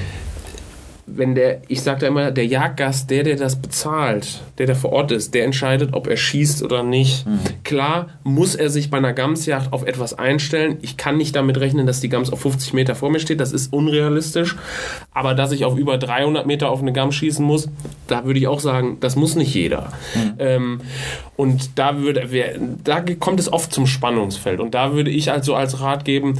[1.20, 4.90] wenn der, ich sage da immer, der Jagdgast, der, der das bezahlt, der, der vor
[4.90, 7.26] Ort ist, der entscheidet, ob er schießt oder nicht.
[7.26, 7.38] Mhm.
[7.62, 10.78] Klar muss er sich bei einer Gamsjacht auf etwas einstellen.
[10.80, 13.38] Ich kann nicht damit rechnen, dass die Gams auf 50 Meter vor mir steht.
[13.38, 14.56] Das ist unrealistisch.
[15.12, 17.68] Aber dass ich auf über 300 Meter auf eine Gams schießen muss,
[18.06, 19.92] da würde ich auch sagen, das muss nicht jeder.
[20.14, 20.32] Mhm.
[20.38, 20.80] Ähm,
[21.36, 22.26] und da würde,
[22.82, 24.58] da kommt es oft zum Spannungsfeld.
[24.58, 26.38] Und da würde ich also als Rat geben,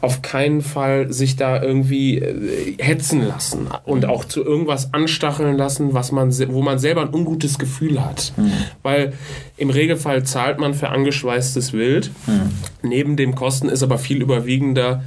[0.00, 4.10] auf keinen Fall sich da irgendwie äh, hetzen lassen und mhm.
[4.10, 8.32] auch zu irgendwas anstacheln lassen, was man, wo man selber ein ungutes Gefühl hat.
[8.36, 8.52] Mhm.
[8.82, 9.12] Weil
[9.56, 12.12] im Regelfall zahlt man für angeschweißtes Wild.
[12.26, 12.50] Mhm.
[12.82, 15.02] Neben dem Kosten ist aber viel überwiegender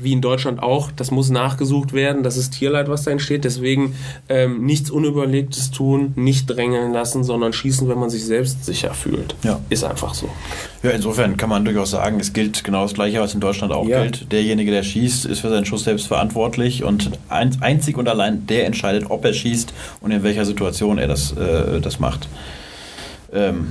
[0.00, 3.44] wie in Deutschland auch, das muss nachgesucht werden, das ist Tierleid, was da entsteht.
[3.44, 3.94] Deswegen
[4.28, 9.34] ähm, nichts Unüberlegtes tun, nicht drängeln lassen, sondern schießen, wenn man sich selbst sicher fühlt.
[9.42, 9.60] Ja.
[9.70, 10.28] Ist einfach so.
[10.82, 13.86] Ja, insofern kann man durchaus sagen, es gilt genau das Gleiche, was in Deutschland auch
[13.86, 14.02] ja.
[14.02, 14.30] gilt.
[14.32, 19.10] Derjenige, der schießt, ist für seinen Schuss selbst verantwortlich und einzig und allein der entscheidet,
[19.10, 22.28] ob er schießt und in welcher Situation er das, äh, das macht.
[23.36, 23.66] Ähm,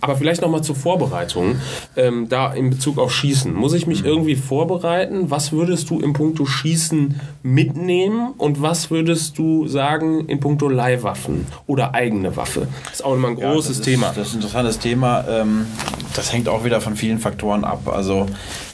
[0.00, 1.56] aber vielleicht nochmal zur Vorbereitung.
[1.96, 3.52] Ähm, da in Bezug auf Schießen.
[3.54, 4.08] Muss ich mich mhm.
[4.08, 5.30] irgendwie vorbereiten?
[5.30, 8.34] Was würdest du in puncto Schießen mitnehmen?
[8.36, 12.68] Und was würdest du sagen in puncto Leihwaffen oder eigene Waffe?
[12.84, 14.08] Das ist auch immer ein großes ja, das Thema.
[14.08, 15.24] Ist, das ist ein interessantes Thema.
[15.28, 15.66] Ähm,
[16.14, 17.88] das hängt auch wieder von vielen Faktoren ab.
[17.88, 18.26] Also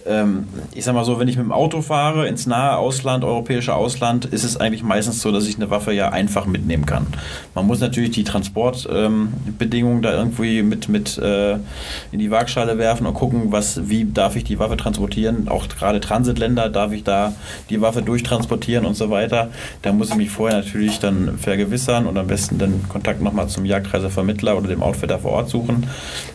[0.06, 3.74] ähm, ich sag mal so, wenn ich mit dem Auto fahre ins nahe Ausland, europäische
[3.74, 7.06] Ausland, ist es eigentlich meistens so, dass ich eine Waffe ja einfach mitnehmen kann.
[7.54, 11.54] Man muss natürlich die Transportbedingungen ähm, da irgendwie mit, mit äh,
[12.12, 15.48] in die Waagschale werfen und gucken, was, wie darf ich die Waffe transportieren.
[15.48, 17.34] Auch gerade Transitländer darf ich da
[17.70, 19.50] die Waffe durchtransportieren und so weiter.
[19.82, 23.64] Da muss ich mich vorher natürlich dann vergewissern und am besten dann Kontakt nochmal zum
[23.64, 25.86] Jagdreisevermittler oder dem Outfitter vor Ort suchen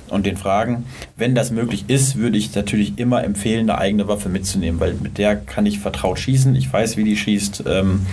[0.10, 0.86] und den fragen.
[1.16, 5.18] Wenn das möglich ist, würde ich natürlich immer empfehlen, eine eigene Waffe mitzunehmen, weil mit
[5.18, 6.56] der kann ich vertraut schießen.
[6.56, 7.64] Ich weiß, wie die schießt.
[7.68, 8.06] Ähm,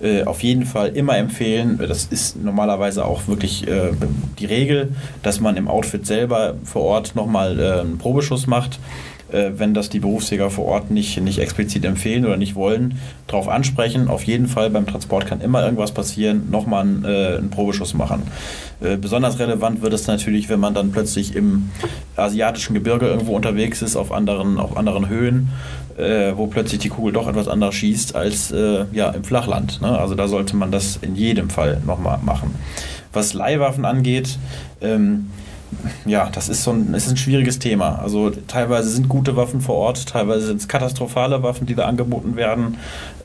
[0.00, 1.78] äh, auf jeden Fall immer empfehlen.
[1.78, 3.92] Das ist normalerweise auch wirklich äh,
[4.38, 9.11] die Regel, dass man im Outfit selber vor Ort nochmal äh, einen Probeschuss macht äh,
[9.32, 14.08] wenn das die Berufsjäger vor Ort nicht, nicht explizit empfehlen oder nicht wollen, darauf ansprechen.
[14.08, 18.22] Auf jeden Fall beim Transport kann immer irgendwas passieren, nochmal einen, äh, einen Probeschuss machen.
[18.80, 21.70] Äh, besonders relevant wird es natürlich, wenn man dann plötzlich im
[22.16, 25.48] asiatischen Gebirge irgendwo unterwegs ist, auf anderen, auf anderen Höhen,
[25.96, 29.80] äh, wo plötzlich die Kugel doch etwas anders schießt als äh, ja, im Flachland.
[29.80, 29.98] Ne?
[29.98, 32.54] Also da sollte man das in jedem Fall nochmal machen.
[33.12, 34.38] Was Leihwaffen angeht,
[34.80, 35.30] ähm,
[36.04, 38.00] ja, das ist so ein, ist ein schwieriges Thema.
[38.02, 42.36] Also teilweise sind gute Waffen vor Ort, teilweise sind es katastrophale Waffen, die da angeboten
[42.36, 42.78] werden.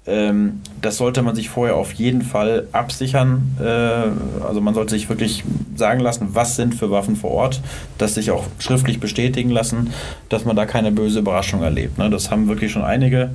[0.07, 3.57] Ähm, das sollte man sich vorher auf jeden Fall absichern.
[3.59, 5.43] Äh, also man sollte sich wirklich
[5.75, 7.61] sagen lassen, was sind für Waffen vor Ort,
[7.97, 9.91] das sich auch schriftlich bestätigen lassen,
[10.29, 11.97] dass man da keine böse Überraschung erlebt.
[11.97, 12.09] Ne?
[12.09, 13.31] Das haben wirklich schon einige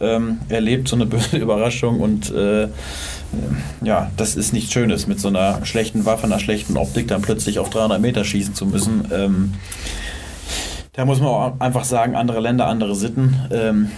[0.00, 2.68] ähm, erlebt, so eine böse Überraschung und äh,
[3.82, 7.58] ja, das ist nichts Schönes, mit so einer schlechten Waffe, einer schlechten Optik dann plötzlich
[7.58, 9.08] auf 300 Meter schießen zu müssen.
[9.12, 9.54] Ähm,
[10.98, 13.36] Da muss man auch einfach sagen, andere Länder, andere Sitten.
[13.52, 13.90] Ähm,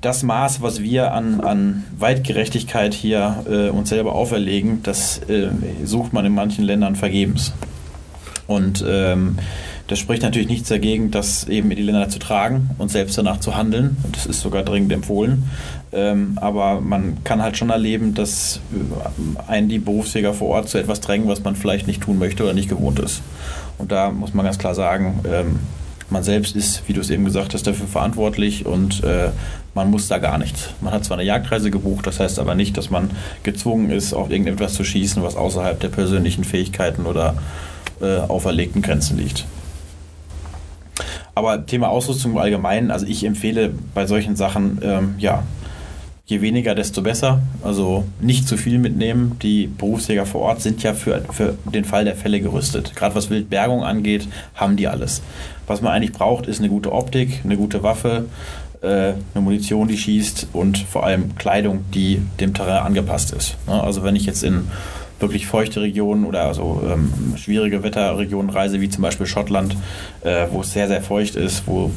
[0.00, 5.50] das Maß, was wir an, an Weitgerechtigkeit hier äh, uns selber auferlegen, das äh,
[5.84, 7.52] sucht man in manchen Ländern vergebens.
[8.46, 9.36] Und ähm,
[9.86, 13.40] das spricht natürlich nichts dagegen, das eben in die Länder zu tragen und selbst danach
[13.40, 13.98] zu handeln.
[14.12, 15.44] Das ist sogar dringend empfohlen.
[15.92, 18.60] Ähm, aber man kann halt schon erleben, dass
[19.46, 22.54] einen die Berufsjäger vor Ort zu etwas drängen, was man vielleicht nicht tun möchte oder
[22.54, 23.20] nicht gewohnt ist.
[23.76, 25.58] Und da muss man ganz klar sagen, ähm,
[26.10, 29.30] man selbst ist, wie du es eben gesagt hast, dafür verantwortlich und äh,
[29.74, 30.70] man muss da gar nichts.
[30.80, 33.10] Man hat zwar eine Jagdreise gebucht, das heißt aber nicht, dass man
[33.42, 37.34] gezwungen ist, auf irgendetwas zu schießen, was außerhalb der persönlichen Fähigkeiten oder
[38.00, 39.44] äh, auferlegten Grenzen liegt.
[41.34, 45.42] Aber Thema Ausrüstung im Allgemeinen, also ich empfehle bei solchen Sachen, ähm, ja,
[46.26, 47.40] je weniger, desto besser.
[47.62, 49.36] Also nicht zu viel mitnehmen.
[49.42, 52.94] Die Berufsjäger vor Ort sind ja für, für den Fall der Fälle gerüstet.
[52.96, 55.22] Gerade was Wildbergung angeht, haben die alles.
[55.66, 58.26] Was man eigentlich braucht, ist eine gute Optik, eine gute Waffe,
[58.80, 58.86] äh,
[59.34, 63.56] eine Munition, die schießt und vor allem Kleidung, die dem Terrain angepasst ist.
[63.66, 63.82] Ne?
[63.82, 64.70] Also wenn ich jetzt in
[65.20, 69.76] wirklich feuchte Regionen oder also ähm, schwierige Wetterregionen reise, wie zum Beispiel Schottland,
[70.22, 71.90] äh, wo es sehr, sehr feucht ist, wo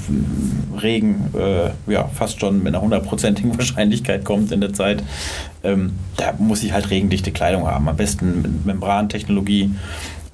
[0.82, 5.04] Regen äh, ja, fast schon mit einer hundertprozentigen Wahrscheinlichkeit kommt in der Zeit,
[5.64, 7.88] ähm, da muss ich halt regendichte Kleidung haben.
[7.90, 9.72] Am besten mit Membrantechnologie.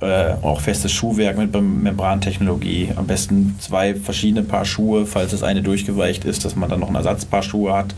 [0.02, 2.90] Äh, auch festes Schuhwerk mit Membrantechnologie.
[2.98, 6.90] Am besten zwei verschiedene Paar Schuhe, falls das eine durchgeweicht ist, dass man dann noch
[6.90, 7.96] ein Ersatzpaar Schuhe hat.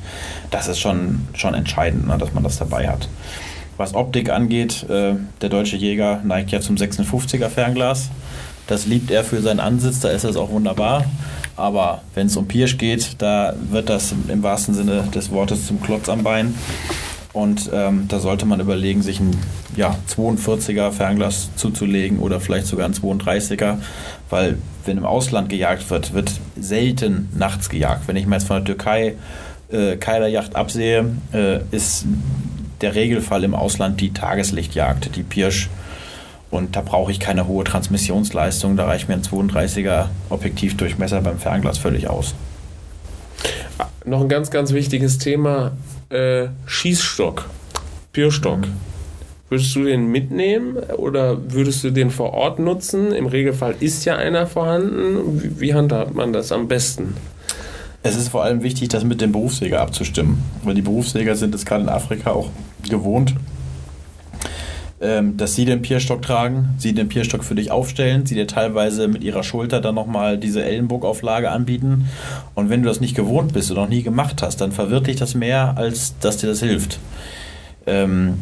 [0.52, 3.10] Das ist schon, schon entscheidend, ne, dass man das dabei hat.
[3.78, 8.10] Was Optik angeht, äh, der deutsche Jäger neigt ja zum 56er Fernglas.
[8.68, 11.06] Das liebt er für seinen Ansitz, da ist das auch wunderbar.
[11.56, 15.82] Aber wenn es um Pirsch geht, da wird das im wahrsten Sinne des Wortes zum
[15.82, 16.56] Klotz am Bein.
[17.32, 19.32] Und ähm, da sollte man überlegen, sich ein
[19.76, 23.80] ja, 42er Fernglas zuzulegen oder vielleicht sogar ein 32er,
[24.30, 28.08] weil wenn im Ausland gejagt wird, wird selten nachts gejagt.
[28.08, 29.16] Wenn ich mal jetzt von der Türkei
[29.70, 32.06] äh, Keilerjacht absehe, äh, ist
[32.82, 35.70] der Regelfall im Ausland die Tageslichtjagd, die Pirsch.
[36.52, 41.78] Und da brauche ich keine hohe Transmissionsleistung, da reicht mir ein 32er Objektivdurchmesser beim Fernglas
[41.78, 42.36] völlig aus.
[44.06, 45.72] Noch ein ganz, ganz wichtiges Thema:
[46.10, 47.50] äh, Schießstock,
[48.14, 48.60] Pirschstock.
[48.60, 48.96] Mhm.
[49.50, 53.12] Würdest du den mitnehmen oder würdest du den vor Ort nutzen?
[53.12, 55.42] Im Regelfall ist ja einer vorhanden.
[55.42, 57.16] Wie, wie handhabt man das am besten?
[58.06, 61.66] Es ist vor allem wichtig, das mit dem Berufsjäger abzustimmen, weil die Berufsjäger sind es
[61.66, 62.52] gerade in Afrika auch
[62.88, 63.34] gewohnt,
[65.02, 69.08] ähm, dass sie den Pierstock tragen, sie den Pierstock für dich aufstellen, sie dir teilweise
[69.08, 72.08] mit ihrer Schulter dann nochmal diese Ellenbogauflage anbieten.
[72.54, 75.16] Und wenn du das nicht gewohnt bist und noch nie gemacht hast, dann verwirrt dich
[75.16, 77.00] das mehr, als dass dir das hilft.
[77.88, 78.36] Ähm,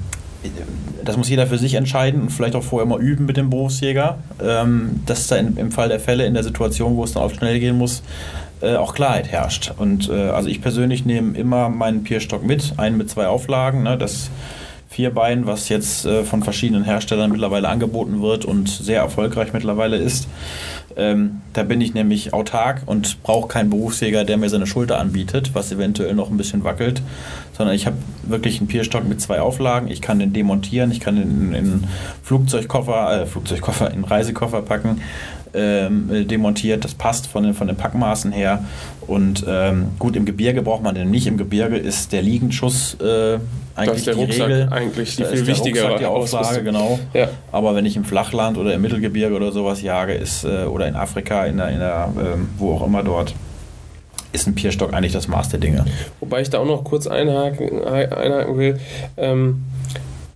[1.05, 4.17] das muss jeder für sich entscheiden und vielleicht auch vorher mal üben mit dem Berufsjäger,
[4.43, 7.61] ähm, dass da im Fall der Fälle in der Situation, wo es dann auf schnell
[7.61, 8.03] gehen muss,
[8.63, 9.73] äh, auch Klarheit herrscht.
[9.77, 13.97] Und äh, also ich persönlich nehme immer meinen Pierstock mit, einen mit zwei Auflagen, ne,
[13.97, 14.29] das
[14.93, 20.27] Vierbein, was jetzt äh, von verschiedenen Herstellern mittlerweile angeboten wird und sehr erfolgreich mittlerweile ist.
[20.95, 25.55] Ähm, da bin ich nämlich autark und brauche keinen Berufsjäger, der mir seine Schulter anbietet,
[25.55, 27.01] was eventuell noch ein bisschen wackelt,
[27.57, 29.87] sondern ich habe wirklich einen Pierstock mit zwei Auflagen.
[29.87, 31.83] Ich kann den demontieren, ich kann den in, in
[32.21, 35.01] Flugzeugkoffer, äh, Flugzeugkoffer, in Reisekoffer packen
[35.53, 36.83] ähm, demontiert.
[36.83, 38.63] Das passt von den, von den Packmaßen her.
[39.07, 41.27] Und ähm, gut, im Gebirge braucht man den nicht.
[41.27, 43.39] Im Gebirge ist der Liegenschuss äh,
[43.75, 44.67] eigentlich der die Rucksack Regel.
[44.71, 46.63] eigentlich die Da viel ist der wichtigere Rucksack die Ausrüstung.
[46.63, 46.99] genau.
[47.13, 47.27] Ja.
[47.51, 50.95] Aber wenn ich im Flachland oder im Mittelgebirge oder sowas jage, ist, äh, oder in
[50.95, 53.33] Afrika, in der, in der ähm, wo auch immer dort,
[54.31, 55.85] ist ein Pierstock eigentlich das Maß der Dinge.
[56.19, 58.79] Wobei ich da auch noch kurz einhaken, einhaken will.
[59.17, 59.63] Ähm,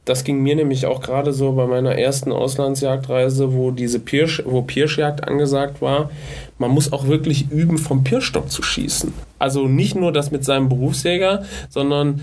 [0.08, 4.62] das ging mir nämlich auch gerade so bei meiner ersten Auslandsjagdreise, wo diese Pirsch, wo
[4.62, 6.10] Pirschjagd angesagt war.
[6.58, 9.14] Man muss auch wirklich üben, vom Pirschstock zu schießen.
[9.38, 12.22] Also nicht nur das mit seinem Berufsjäger, sondern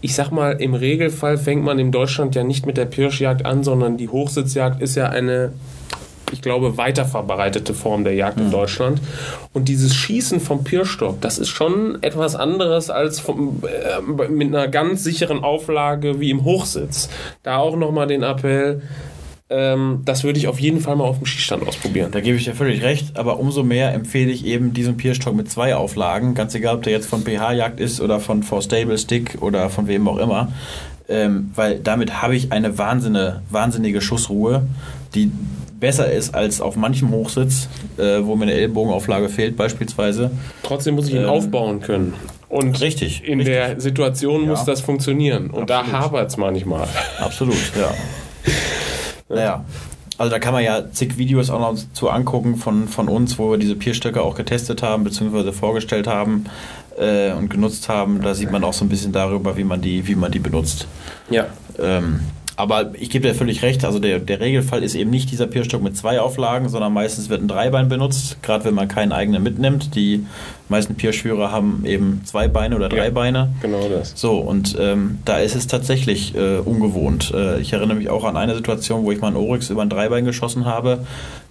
[0.00, 3.64] ich sag mal, im Regelfall fängt man in Deutschland ja nicht mit der Pirschjagd an,
[3.64, 5.52] sondern die Hochsitzjagd ist ja eine,
[6.32, 9.00] ich glaube, weiter verbreitete Form der Jagd in Deutschland.
[9.52, 14.68] Und dieses Schießen vom Pirschstock, das ist schon etwas anderes als vom, äh, mit einer
[14.68, 17.08] ganz sicheren Auflage wie im Hochsitz.
[17.42, 18.82] Da auch nochmal den Appell,
[19.48, 22.10] ähm, das würde ich auf jeden Fall mal auf dem Schießstand ausprobieren.
[22.10, 25.48] Da gebe ich dir völlig recht, aber umso mehr empfehle ich eben diesen Pierstock mit
[25.48, 29.40] zwei Auflagen, ganz egal, ob der jetzt von PH-Jagd ist oder von For Stable Stick
[29.40, 30.52] oder von wem auch immer,
[31.08, 34.66] ähm, weil damit habe ich eine wahnsinnige, wahnsinnige Schussruhe,
[35.14, 35.30] die
[35.78, 40.30] besser ist als auf manchem Hochsitz, äh, wo mir eine Ellbogenauflage fehlt beispielsweise.
[40.62, 42.14] Trotzdem muss ich ihn Ähm, aufbauen können.
[42.48, 43.54] Und Richtig, in richtig.
[43.56, 44.66] der Situation muss Ja.
[44.66, 45.50] das funktionieren.
[45.50, 46.00] Und da Absolut.
[46.00, 46.86] hapert es manchmal.
[47.20, 47.92] Absolut, ja.
[49.28, 49.64] naja.
[50.16, 53.50] also da kann man ja zig Videos auch noch zu angucken von, von uns, wo
[53.50, 56.46] wir diese Pierstöcke auch getestet haben, beziehungsweise vorgestellt haben
[56.98, 58.20] äh, und genutzt haben.
[58.22, 60.86] Da sieht man auch so ein bisschen darüber, wie man die, wie man die benutzt.
[61.30, 61.46] Ja.
[61.78, 62.20] Ähm,
[62.56, 65.82] aber ich gebe dir völlig recht, also der, der Regelfall ist eben nicht dieser Pierstock
[65.82, 69.94] mit zwei Auflagen, sondern meistens wird ein Dreibein benutzt, gerade wenn man keinen eigenen mitnimmt.
[69.94, 70.24] Die
[70.70, 73.10] meisten Pierschwürer haben eben zwei Beine oder drei Ja.
[73.10, 73.50] Beine.
[73.60, 74.14] Genau das.
[74.16, 77.32] So, und ähm, da ist es tatsächlich äh, ungewohnt.
[77.34, 79.90] Äh, ich erinnere mich auch an eine Situation, wo ich mal einen Oryx über ein
[79.90, 81.04] Dreibein geschossen habe.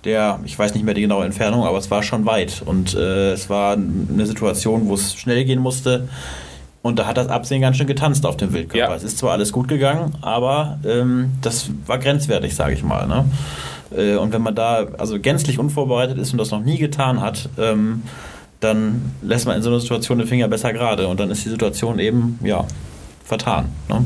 [0.05, 2.63] Der, ich weiß nicht mehr die genaue Entfernung, aber es war schon weit.
[2.65, 6.07] Und äh, es war eine Situation, wo es schnell gehen musste.
[6.85, 8.91] Und da hat das Absehen ganz schön getanzt auf dem Wildkörper.
[8.91, 8.95] Ja.
[8.95, 13.07] Es ist zwar alles gut gegangen, aber ähm, das war grenzwertig, sage ich mal.
[13.07, 13.25] Ne?
[13.97, 17.49] Äh, und wenn man da also gänzlich unvorbereitet ist und das noch nie getan hat,
[17.57, 18.03] ähm,
[18.59, 21.49] dann lässt man in so einer Situation den Finger besser gerade und dann ist die
[21.49, 22.65] Situation eben, ja,
[23.23, 23.65] vertan.
[23.89, 24.05] Ne?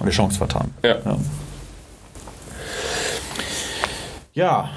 [0.00, 0.74] Eine Chance vertan.
[0.82, 0.96] Ja.
[1.04, 1.16] Ja,
[4.34, 4.68] ja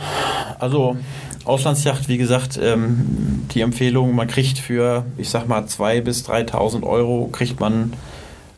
[0.60, 0.98] also
[1.46, 6.84] Auslandsjacht, wie gesagt, ähm, die Empfehlung, man kriegt für, ich sag mal, 2.000 bis 3.000
[6.84, 7.94] Euro, kriegt man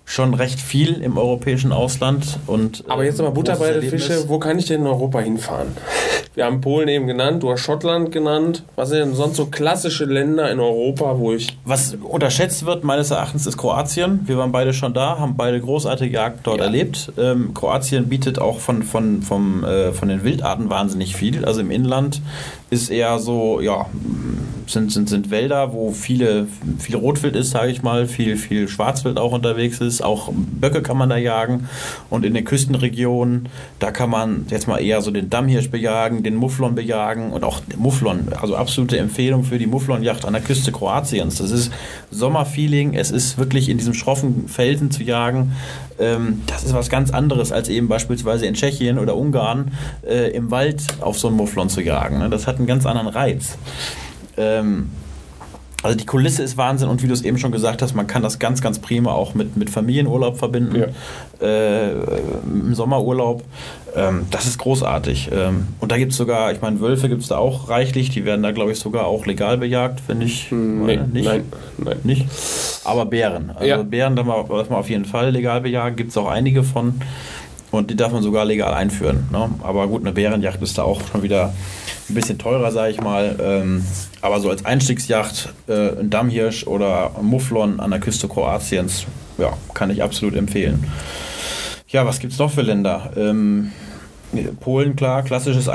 [0.10, 2.40] schon recht viel im europäischen Ausland.
[2.48, 5.20] Und, Aber jetzt aber äh, Butter bei der Fische, wo kann ich denn in Europa
[5.20, 5.68] hinfahren?
[6.34, 8.64] Wir haben Polen eben genannt, du hast Schottland genannt.
[8.76, 11.58] Was sind denn sonst so klassische Länder in Europa, wo ich.
[11.66, 14.22] Was unterschätzt wird, meines Erachtens, ist Kroatien.
[14.28, 16.66] Wir waren beide schon da, haben beide großartige Jagd dort Ja.
[16.66, 17.12] erlebt.
[17.18, 21.44] Ähm, Kroatien bietet auch von, von, vom, äh, von den Wildarten wahnsinnig viel.
[21.44, 22.22] Also im Inland
[22.70, 23.88] ist eher so, ja,
[24.68, 29.18] sind, sind, sind Wälder, wo viele, viel Rotwild ist, sage ich mal, viel, viel Schwarzwild
[29.18, 29.97] auch unterwegs ist.
[30.02, 31.70] Auch Böcke kann man da jagen.
[32.10, 36.36] Und in den Küstenregionen, da kann man jetzt mal eher so den Dammhirsch bejagen, den
[36.36, 38.30] Mufflon bejagen und auch Mufflon.
[38.40, 41.38] Also absolute Empfehlung für die Mufflonjacht an der Küste Kroatiens.
[41.38, 41.72] Das ist
[42.12, 42.94] Sommerfeeling.
[42.94, 45.54] Es ist wirklich in diesem schroffen Felsen zu jagen.
[46.00, 49.72] Ähm, das ist was ganz anderes, als eben beispielsweise in Tschechien oder Ungarn
[50.08, 52.20] äh, im Wald auf so einen Mufflon zu jagen.
[52.20, 52.30] Ne?
[52.30, 53.58] Das hat einen ganz anderen Reiz.
[54.38, 54.90] Ähm,
[55.84, 58.24] also die Kulisse ist Wahnsinn und wie du es eben schon gesagt hast, man kann
[58.24, 60.86] das ganz, ganz prima auch mit, mit Familienurlaub verbinden,
[61.40, 63.44] äh, im Sommerurlaub.
[63.96, 65.30] Ähm, das ist großartig.
[65.32, 68.26] Ähm, und da gibt es sogar, ich meine, Wölfe gibt es da auch reichlich, die
[68.26, 71.26] werden da, glaube ich, sogar auch legal bejagt, wenn ich Nee, meine, nicht.
[71.26, 71.44] nein,
[71.78, 71.98] nein.
[72.04, 72.26] Nicht?
[72.84, 73.52] Aber Bären.
[73.52, 73.84] Also Ja.
[73.84, 77.00] Bären darf man, darf man auf jeden Fall legal bejagen, gibt es auch einige von.
[77.70, 79.28] Und die darf man sogar legal einführen.
[79.32, 79.50] Ne?
[79.62, 81.54] Aber gut, eine Bärenjacht ist da auch schon wieder
[82.10, 83.36] ein bisschen teurer, sage ich mal.
[83.42, 83.86] Ähm,
[84.22, 89.06] aber so als Einstiegsjacht äh, ein Dammhirsch oder Mufflon an der Küste Kroatiens,
[89.38, 90.84] ja, kann ich absolut empfehlen.
[91.88, 93.12] Ja, was gibt es noch für Länder?
[93.16, 93.72] Ähm,
[94.60, 95.72] Polen, klar, klassisches äh,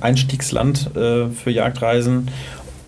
[0.00, 2.30] Einstiegsland äh, für Jagdreisen.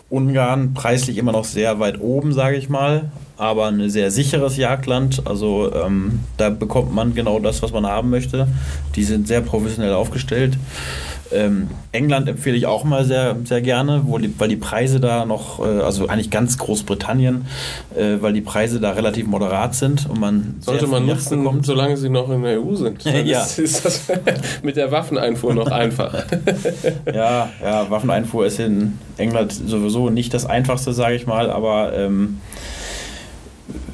[0.09, 5.23] Ungarn preislich immer noch sehr weit oben, sage ich mal, aber ein sehr sicheres Jagdland.
[5.27, 8.49] Also ähm, da bekommt man genau das, was man haben möchte.
[8.95, 10.57] Die sind sehr professionell aufgestellt.
[11.33, 15.59] Ähm, England empfehle ich auch mal sehr, sehr gerne, die, weil die Preise da noch,
[15.59, 17.47] äh, also eigentlich ganz Großbritannien,
[17.97, 22.11] äh, weil die Preise da relativ moderat sind und man Sollte man nutzen, solange sie
[22.11, 23.05] noch in der EU sind.
[23.27, 23.43] Ja.
[23.43, 24.03] ist, ist das
[24.63, 26.15] mit der Waffeneinfuhr noch einfach.
[27.13, 32.41] Ja, ja, Waffeneinfuhr ist in England sowieso nicht das Einfachste, sage ich mal, aber ähm,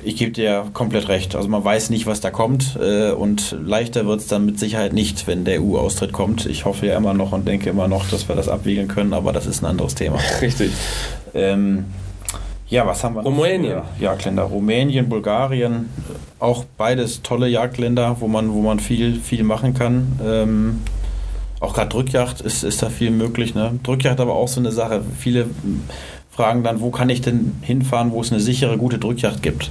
[0.04, 1.34] ich gebe dir komplett recht.
[1.34, 4.92] Also man weiß nicht, was da kommt äh, und leichter wird es dann mit Sicherheit
[4.92, 6.46] nicht, wenn der EU-Austritt kommt.
[6.46, 9.32] Ich hoffe ja immer noch und denke immer noch, dass wir das abwiegeln können, aber
[9.32, 10.18] das ist ein anderes Thema.
[10.40, 10.72] Richtig.
[11.34, 11.86] Ähm,
[12.68, 13.30] ja, was haben wir noch?
[13.30, 13.82] Rumänien.
[13.96, 14.44] für Jagdländer.
[14.44, 15.90] Rumänien, Bulgarien,
[16.38, 20.18] auch beides tolle Jagdländer, wo man, wo man viel, viel machen kann.
[20.24, 20.80] Ähm,
[21.60, 23.54] auch gerade Drückjagd ist, ist da viel möglich.
[23.54, 23.78] Ne?
[23.82, 25.02] Drückjagd aber auch so eine Sache.
[25.16, 25.46] Viele
[26.32, 29.70] fragen dann, wo kann ich denn hinfahren, wo es eine sichere, gute Drückjagd gibt.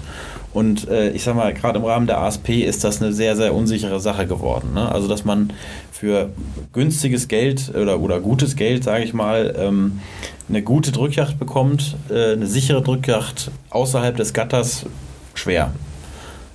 [0.53, 3.55] Und äh, ich sag mal, gerade im Rahmen der ASP ist das eine sehr, sehr
[3.55, 4.73] unsichere Sache geworden.
[4.73, 4.91] Ne?
[4.91, 5.53] Also, dass man
[5.91, 6.29] für
[6.73, 10.01] günstiges Geld oder, oder gutes Geld, sage ich mal, ähm,
[10.49, 14.85] eine gute Drückjagd bekommt, äh, eine sichere Drückjagd außerhalb des Gatters,
[15.33, 15.71] schwer.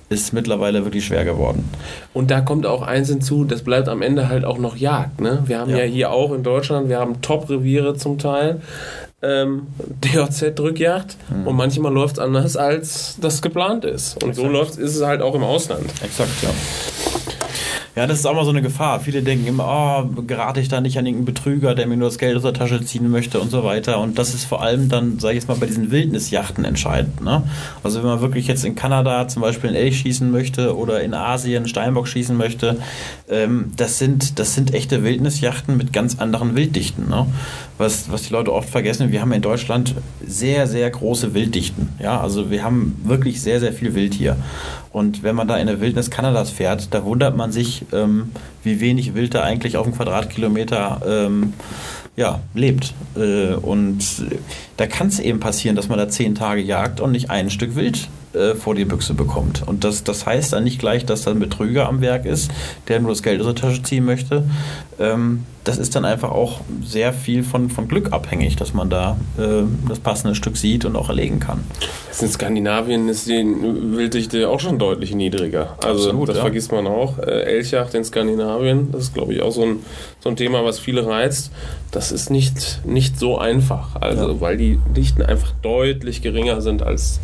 [0.09, 1.69] Ist mittlerweile wirklich schwer geworden.
[2.13, 5.19] Und da kommt auch eins hinzu, das bleibt am Ende halt auch noch Jagd.
[5.19, 5.43] Ne?
[5.47, 5.79] Wir haben ja.
[5.79, 5.83] Ja.
[5.83, 8.61] hier auch in Deutschland, wir haben Top-Reviere zum Teil,
[9.21, 9.67] ähm,
[10.01, 14.23] DOZ-Drückjagd und manchmal läuft es anders, als das geplant ist.
[14.23, 14.53] Und so Exakt.
[14.53, 15.85] läuft ist es halt auch im Ausland.
[16.03, 16.49] Exakt, ja.
[17.97, 18.99] Ja, das ist auch mal so eine Gefahr.
[18.99, 22.19] Viele denken immer, oh, gerate ich da nicht an irgendeinen Betrüger, der mir nur das
[22.19, 23.99] Geld aus der Tasche ziehen möchte und so weiter.
[23.99, 27.23] Und das ist vor allem dann, sage ich jetzt mal, bei diesen Wildnisjachten entscheidend.
[27.23, 27.41] Ne?
[27.81, 31.15] Also wenn man wirklich jetzt in Kanada zum Beispiel einen Elch schießen möchte oder in
[31.15, 32.77] Asien einen Steinbock schießen möchte,
[33.31, 37.09] ähm, das, sind, das sind echte Wildnisjachten mit ganz anderen Wilddichten.
[37.09, 37.25] Ne?
[37.77, 41.89] Was, was die Leute oft vergessen, wir haben in Deutschland sehr, sehr große Wilddichten.
[42.01, 44.35] Ja, also wir haben wirklich sehr, sehr viel Wild hier.
[44.91, 48.31] Und wenn man da in der Wildnis Kanadas fährt, da wundert man sich, ähm,
[48.63, 51.53] wie wenig Wild da eigentlich auf dem Quadratkilometer ähm,
[52.17, 52.93] ja, lebt.
[53.15, 54.03] Äh, und
[54.75, 57.75] da kann es eben passieren, dass man da zehn Tage jagt und nicht ein Stück
[57.75, 59.63] Wild äh, vor die Büchse bekommt.
[59.65, 62.51] Und das, das heißt dann nicht gleich, dass da ein Betrüger am Werk ist,
[62.87, 64.43] der nur das Geld aus der Tasche ziehen möchte.
[64.99, 69.17] Ähm, das ist dann einfach auch sehr viel von, von Glück abhängig, dass man da
[69.37, 71.63] äh, das passende Stück sieht und auch erlegen kann.
[72.21, 75.77] In Skandinavien ist die Wilddichte auch schon deutlich niedriger.
[75.83, 76.41] Also Absolut, das ja.
[76.43, 77.19] vergisst man auch.
[77.19, 79.79] Äh, Elchjacht in Skandinavien, das ist glaube ich auch so ein,
[80.19, 81.51] so ein Thema, was viele reizt.
[81.91, 83.95] Das ist nicht, nicht so einfach.
[84.01, 84.41] Also ja.
[84.41, 87.19] weil die Dichten einfach deutlich geringer sind als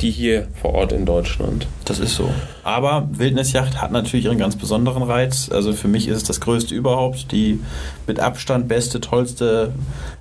[0.00, 1.66] die hier vor Ort in Deutschland.
[1.84, 2.28] Das ist so.
[2.62, 5.50] Aber Wildnisjacht hat natürlich ihren ganz besonderen Reiz.
[5.52, 7.32] Also für mich ist es das größte überhaupt.
[7.32, 7.60] Die
[8.06, 9.72] mit Abstand beste, tollste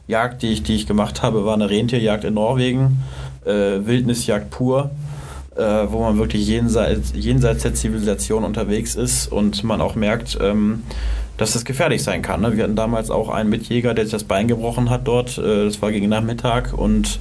[0.08, 3.04] Jagd, die ich, die ich gemacht habe, war eine Rentierjagd in Norwegen.
[3.46, 4.92] Äh, Wildnisjagd pur.
[5.56, 10.82] Äh, wo man wirklich jenseits, jenseits der Zivilisation unterwegs ist und man auch merkt, ähm,
[11.38, 12.42] dass es gefährlich sein kann.
[12.42, 12.56] Ne?
[12.56, 15.38] Wir hatten damals auch einen Mitjäger, der sich das Bein gebrochen hat dort.
[15.38, 17.20] Äh, das war gegen Nachmittag und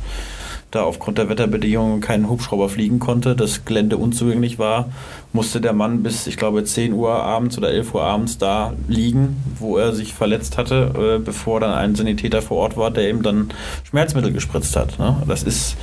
[0.72, 4.88] da aufgrund der Wetterbedingungen kein Hubschrauber fliegen konnte, das Gelände unzugänglich war,
[5.32, 9.36] musste der Mann bis, ich glaube, 10 Uhr abends oder 11 Uhr abends da liegen,
[9.58, 13.22] wo er sich verletzt hatte, äh, bevor dann ein Sanitäter vor Ort war, der ihm
[13.22, 13.50] dann
[13.84, 14.98] Schmerzmittel gespritzt hat.
[14.98, 15.22] Ne?
[15.28, 15.76] Das ist,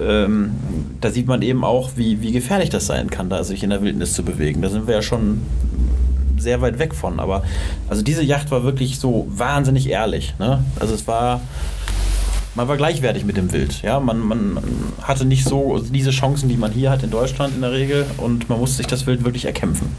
[0.00, 0.52] ähm,
[1.02, 3.82] da sieht man eben auch, wie, wie gefährlich das sein kann, da sich in der
[3.82, 4.62] Wildnis zu bewegen.
[4.62, 5.42] Da sind wir ja schon
[6.42, 7.20] sehr weit weg von.
[7.20, 7.42] Aber
[7.88, 10.34] also diese Yacht war wirklich so wahnsinnig ehrlich.
[10.38, 10.64] Ne?
[10.78, 11.40] Also es war
[12.54, 13.82] man war gleichwertig mit dem Wild.
[13.82, 14.58] Ja, man, man
[15.00, 18.48] hatte nicht so diese Chancen, die man hier hat in Deutschland in der Regel und
[18.50, 19.96] man musste sich das Wild wirklich erkämpfen.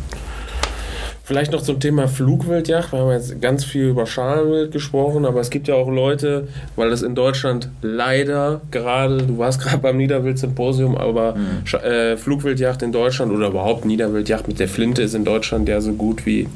[1.25, 2.91] Vielleicht noch zum Thema Flugwildjagd.
[2.91, 6.89] Wir haben jetzt ganz viel über Schalenwild gesprochen, aber es gibt ja auch Leute, weil
[6.89, 11.77] das in Deutschland leider gerade, du warst gerade beim Niederwild-Symposium, aber mhm.
[11.81, 15.93] äh, Flugwildjagd in Deutschland oder überhaupt Niederwildjagd mit der Flinte ist in Deutschland ja so
[15.93, 16.49] gut wie.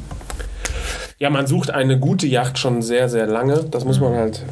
[1.18, 3.64] Ja, man sucht eine gute Yacht schon sehr, sehr lange.
[3.72, 4.44] Das muss man halt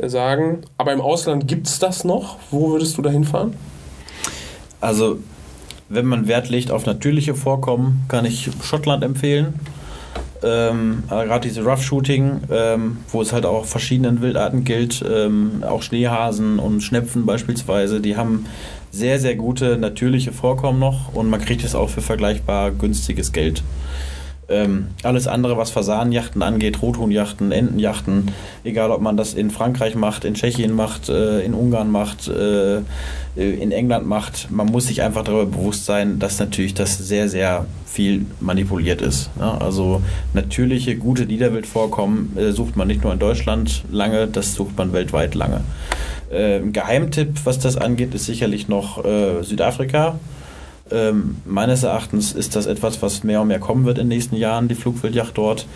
[0.00, 0.62] sagen.
[0.76, 2.38] Aber im Ausland gibt es das noch.
[2.50, 3.54] Wo würdest du da hinfahren?
[4.80, 5.20] Also,
[5.88, 9.54] wenn man Wert legt auf natürliche Vorkommen, kann ich Schottland empfehlen.
[10.42, 15.82] Ähm, Gerade diese Rough Shooting, ähm, wo es halt auch verschiedenen Wildarten gilt, ähm, auch
[15.82, 18.46] Schneehasen und Schnepfen beispielsweise, die haben
[18.90, 23.62] sehr, sehr gute natürliche Vorkommen noch und man kriegt es auch für vergleichbar günstiges Geld.
[24.48, 28.30] Ähm, alles andere, was Fasanenjachten angeht, Rothuhnjachten, Entenjachten,
[28.62, 32.82] egal ob man das in Frankreich macht, in Tschechien macht, äh, in Ungarn macht, äh,
[33.34, 37.66] in England macht, man muss sich einfach darüber bewusst sein, dass natürlich das sehr, sehr
[37.86, 39.30] viel manipuliert ist.
[39.38, 40.00] Ja, also
[40.32, 45.34] natürliche, gute Niederwildvorkommen äh, sucht man nicht nur in Deutschland lange, das sucht man weltweit
[45.34, 45.62] lange.
[46.30, 50.20] Äh, Geheimtipp, was das angeht, ist sicherlich noch äh, Südafrika
[50.90, 54.36] ähm, meines Erachtens ist das etwas, was mehr und mehr kommen wird in den nächsten
[54.36, 55.66] Jahren, die Flugwildjacht dort,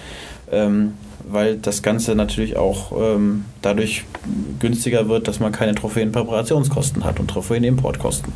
[0.50, 0.94] ähm,
[1.28, 4.04] weil das Ganze natürlich auch ähm, dadurch
[4.58, 8.32] günstiger wird, dass man keine Trophäenpräparationskosten hat und Trophäenimportkosten.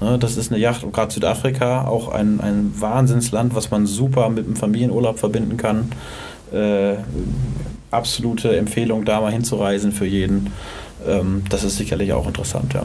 [0.00, 4.46] Ne, das ist eine Yacht, gerade Südafrika, auch ein, ein Wahnsinnsland, was man super mit
[4.46, 5.90] dem Familienurlaub verbinden kann.
[6.52, 6.96] Äh,
[7.90, 10.52] absolute Empfehlung, da mal hinzureisen für jeden.
[11.06, 12.82] Ähm, das ist sicherlich auch interessant, ja.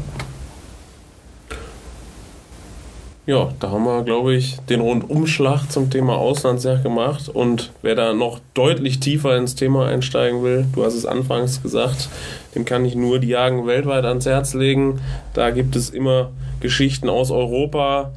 [3.28, 7.30] Ja, da haben wir, glaube ich, den Rundumschlag zum Thema Auslandsjagd gemacht.
[7.30, 12.10] Und wer da noch deutlich tiefer ins Thema einsteigen will, du hast es anfangs gesagt,
[12.56, 15.02] dem kann ich nur die Jagen weltweit ans Herz legen.
[15.34, 18.12] Da gibt es immer Geschichten aus Europa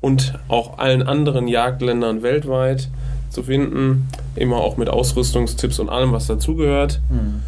[0.00, 2.88] und auch allen anderen Jagdländern weltweit
[3.28, 4.08] zu finden.
[4.36, 7.00] Immer auch mit Ausrüstungstipps und allem, was dazugehört.
[7.10, 7.42] Hm.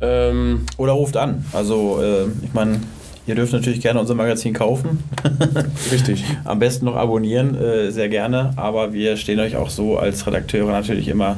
[0.00, 1.44] Ähm, Oder ruft an.
[1.52, 2.80] Also, äh, ich meine,
[3.26, 5.02] Ihr dürft natürlich gerne unser Magazin kaufen.
[5.92, 6.24] Richtig.
[6.44, 8.52] Am besten noch abonnieren, äh, sehr gerne.
[8.56, 11.36] Aber wir stehen euch auch so als Redakteure natürlich immer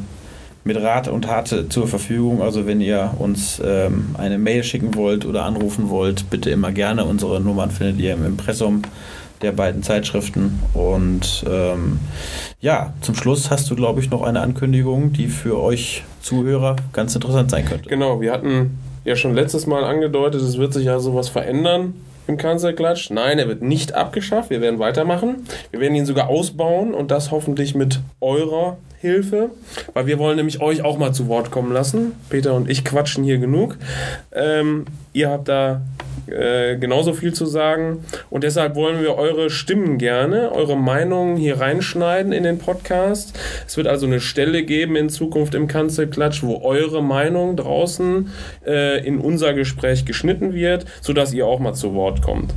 [0.65, 2.43] mit Rat und Tat zur Verfügung.
[2.43, 7.07] Also wenn ihr uns ähm, eine Mail schicken wollt oder anrufen wollt, bitte immer gerne.
[7.07, 8.83] Unsere Nummern findet ihr im Impressum
[9.41, 10.59] der beiden Zeitschriften.
[10.75, 12.01] Und ähm,
[12.61, 17.15] ja, zum Schluss hast du, glaube ich, noch eine Ankündigung, die für euch Zuhörer ganz
[17.15, 17.89] interessant sein könnte.
[17.89, 18.79] Genau, wir hatten
[19.09, 21.95] ja schon letztes Mal angedeutet, es wird sich ja sowas verändern
[22.27, 23.11] im Kanzlerklatsch.
[23.11, 24.51] Nein, er wird nicht abgeschafft.
[24.51, 25.47] Wir werden weitermachen.
[25.71, 29.51] Wir werden ihn sogar ausbauen und das hoffentlich mit eurer Hilfe,
[29.95, 32.13] weil wir wollen nämlich euch auch mal zu Wort kommen lassen.
[32.31, 33.77] Peter und ich quatschen hier genug.
[34.33, 35.83] Ähm, ihr habt da
[36.31, 38.05] äh, genauso viel zu sagen.
[38.31, 43.39] Und deshalb wollen wir eure Stimmen gerne, eure Meinungen hier reinschneiden in den Podcast.
[43.67, 48.31] Es wird also eine Stelle geben in Zukunft im Kanzelklatsch, wo eure Meinung draußen
[48.67, 52.53] äh, in unser Gespräch geschnitten wird, sodass ihr auch mal zu Wort kommt.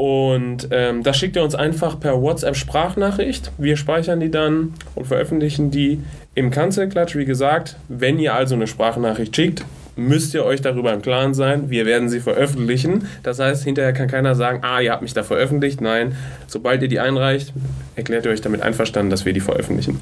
[0.00, 3.52] Und ähm, das schickt ihr uns einfach per WhatsApp-Sprachnachricht.
[3.58, 6.00] Wir speichern die dann und veröffentlichen die
[6.34, 7.16] im Kanzelklatsch.
[7.16, 9.62] Wie gesagt, wenn ihr also eine Sprachnachricht schickt,
[9.96, 13.08] müsst ihr euch darüber im Klaren sein, wir werden sie veröffentlichen.
[13.22, 15.82] Das heißt, hinterher kann keiner sagen, ah, ihr habt mich da veröffentlicht.
[15.82, 17.52] Nein, sobald ihr die einreicht,
[17.94, 20.00] erklärt ihr euch damit einverstanden, dass wir die veröffentlichen.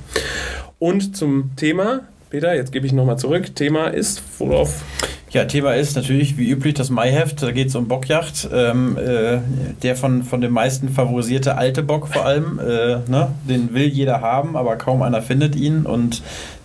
[0.78, 3.52] Und zum Thema, Peter, jetzt gebe ich nochmal zurück.
[3.56, 4.84] Thema ist, worauf?
[5.30, 7.42] Ja, Thema ist natürlich wie üblich das Maiheft.
[7.42, 8.48] Da geht es um Bockjacht.
[8.52, 9.38] Ähm, äh,
[9.82, 12.58] der von, von den meisten favorisierte alte Bock vor allem.
[12.58, 13.28] Äh, ne?
[13.48, 15.84] Den will jeder haben, aber kaum einer findet ihn.
[15.84, 16.22] Und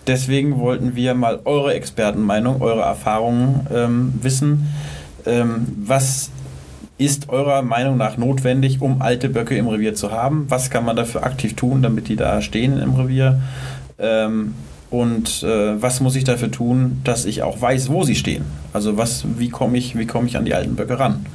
[0.07, 4.67] Deswegen wollten wir mal eure Expertenmeinung, eure Erfahrungen ähm, wissen.
[5.25, 6.29] Ähm, was
[6.97, 10.45] ist eurer Meinung nach notwendig, um alte Böcke im Revier zu haben?
[10.49, 13.41] Was kann man dafür aktiv tun, damit die da stehen im Revier?
[14.93, 18.45] Und äh, was muss ich dafür tun, dass ich auch weiß, wo sie stehen?
[18.73, 21.25] Also was, wie komme ich, wie ich an die alten Böcke ran?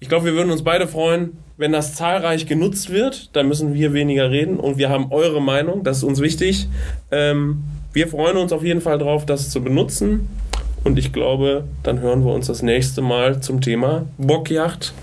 [0.02, 3.36] Ich glaube, wir würden uns beide freuen, wenn das zahlreich genutzt wird.
[3.36, 5.84] Dann müssen wir weniger reden und wir haben eure Meinung.
[5.84, 6.68] Das ist uns wichtig.
[7.12, 10.30] Ähm, wir freuen uns auf jeden Fall drauf, das zu benutzen.
[10.84, 14.94] Und ich glaube, dann hören wir uns das nächste Mal zum Thema Bockjacht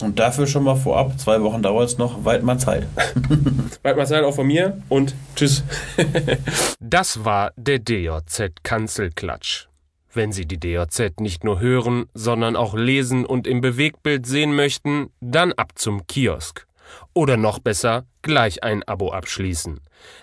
[0.00, 2.86] und dafür schon mal vorab, zwei Wochen dauert es noch, weit mal Zeit.
[3.82, 5.64] weit mal Zeit auch von mir und tschüss.
[6.80, 9.68] das war der DJZ Kanzelklatsch.
[10.12, 15.10] Wenn Sie die DJZ nicht nur hören, sondern auch lesen und im Bewegtbild sehen möchten,
[15.20, 16.66] dann ab zum Kiosk.
[17.12, 19.80] Oder noch besser, gleich ein Abo abschließen.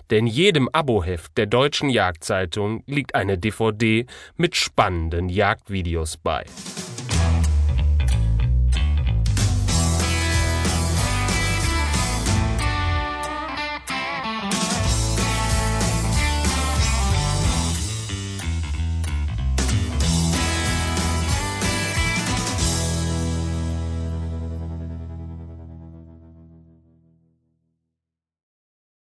[0.10, 4.06] Denn jedem Aboheft der Deutschen Jagdzeitung liegt eine DVD
[4.36, 6.46] mit spannenden Jagdvideos bei.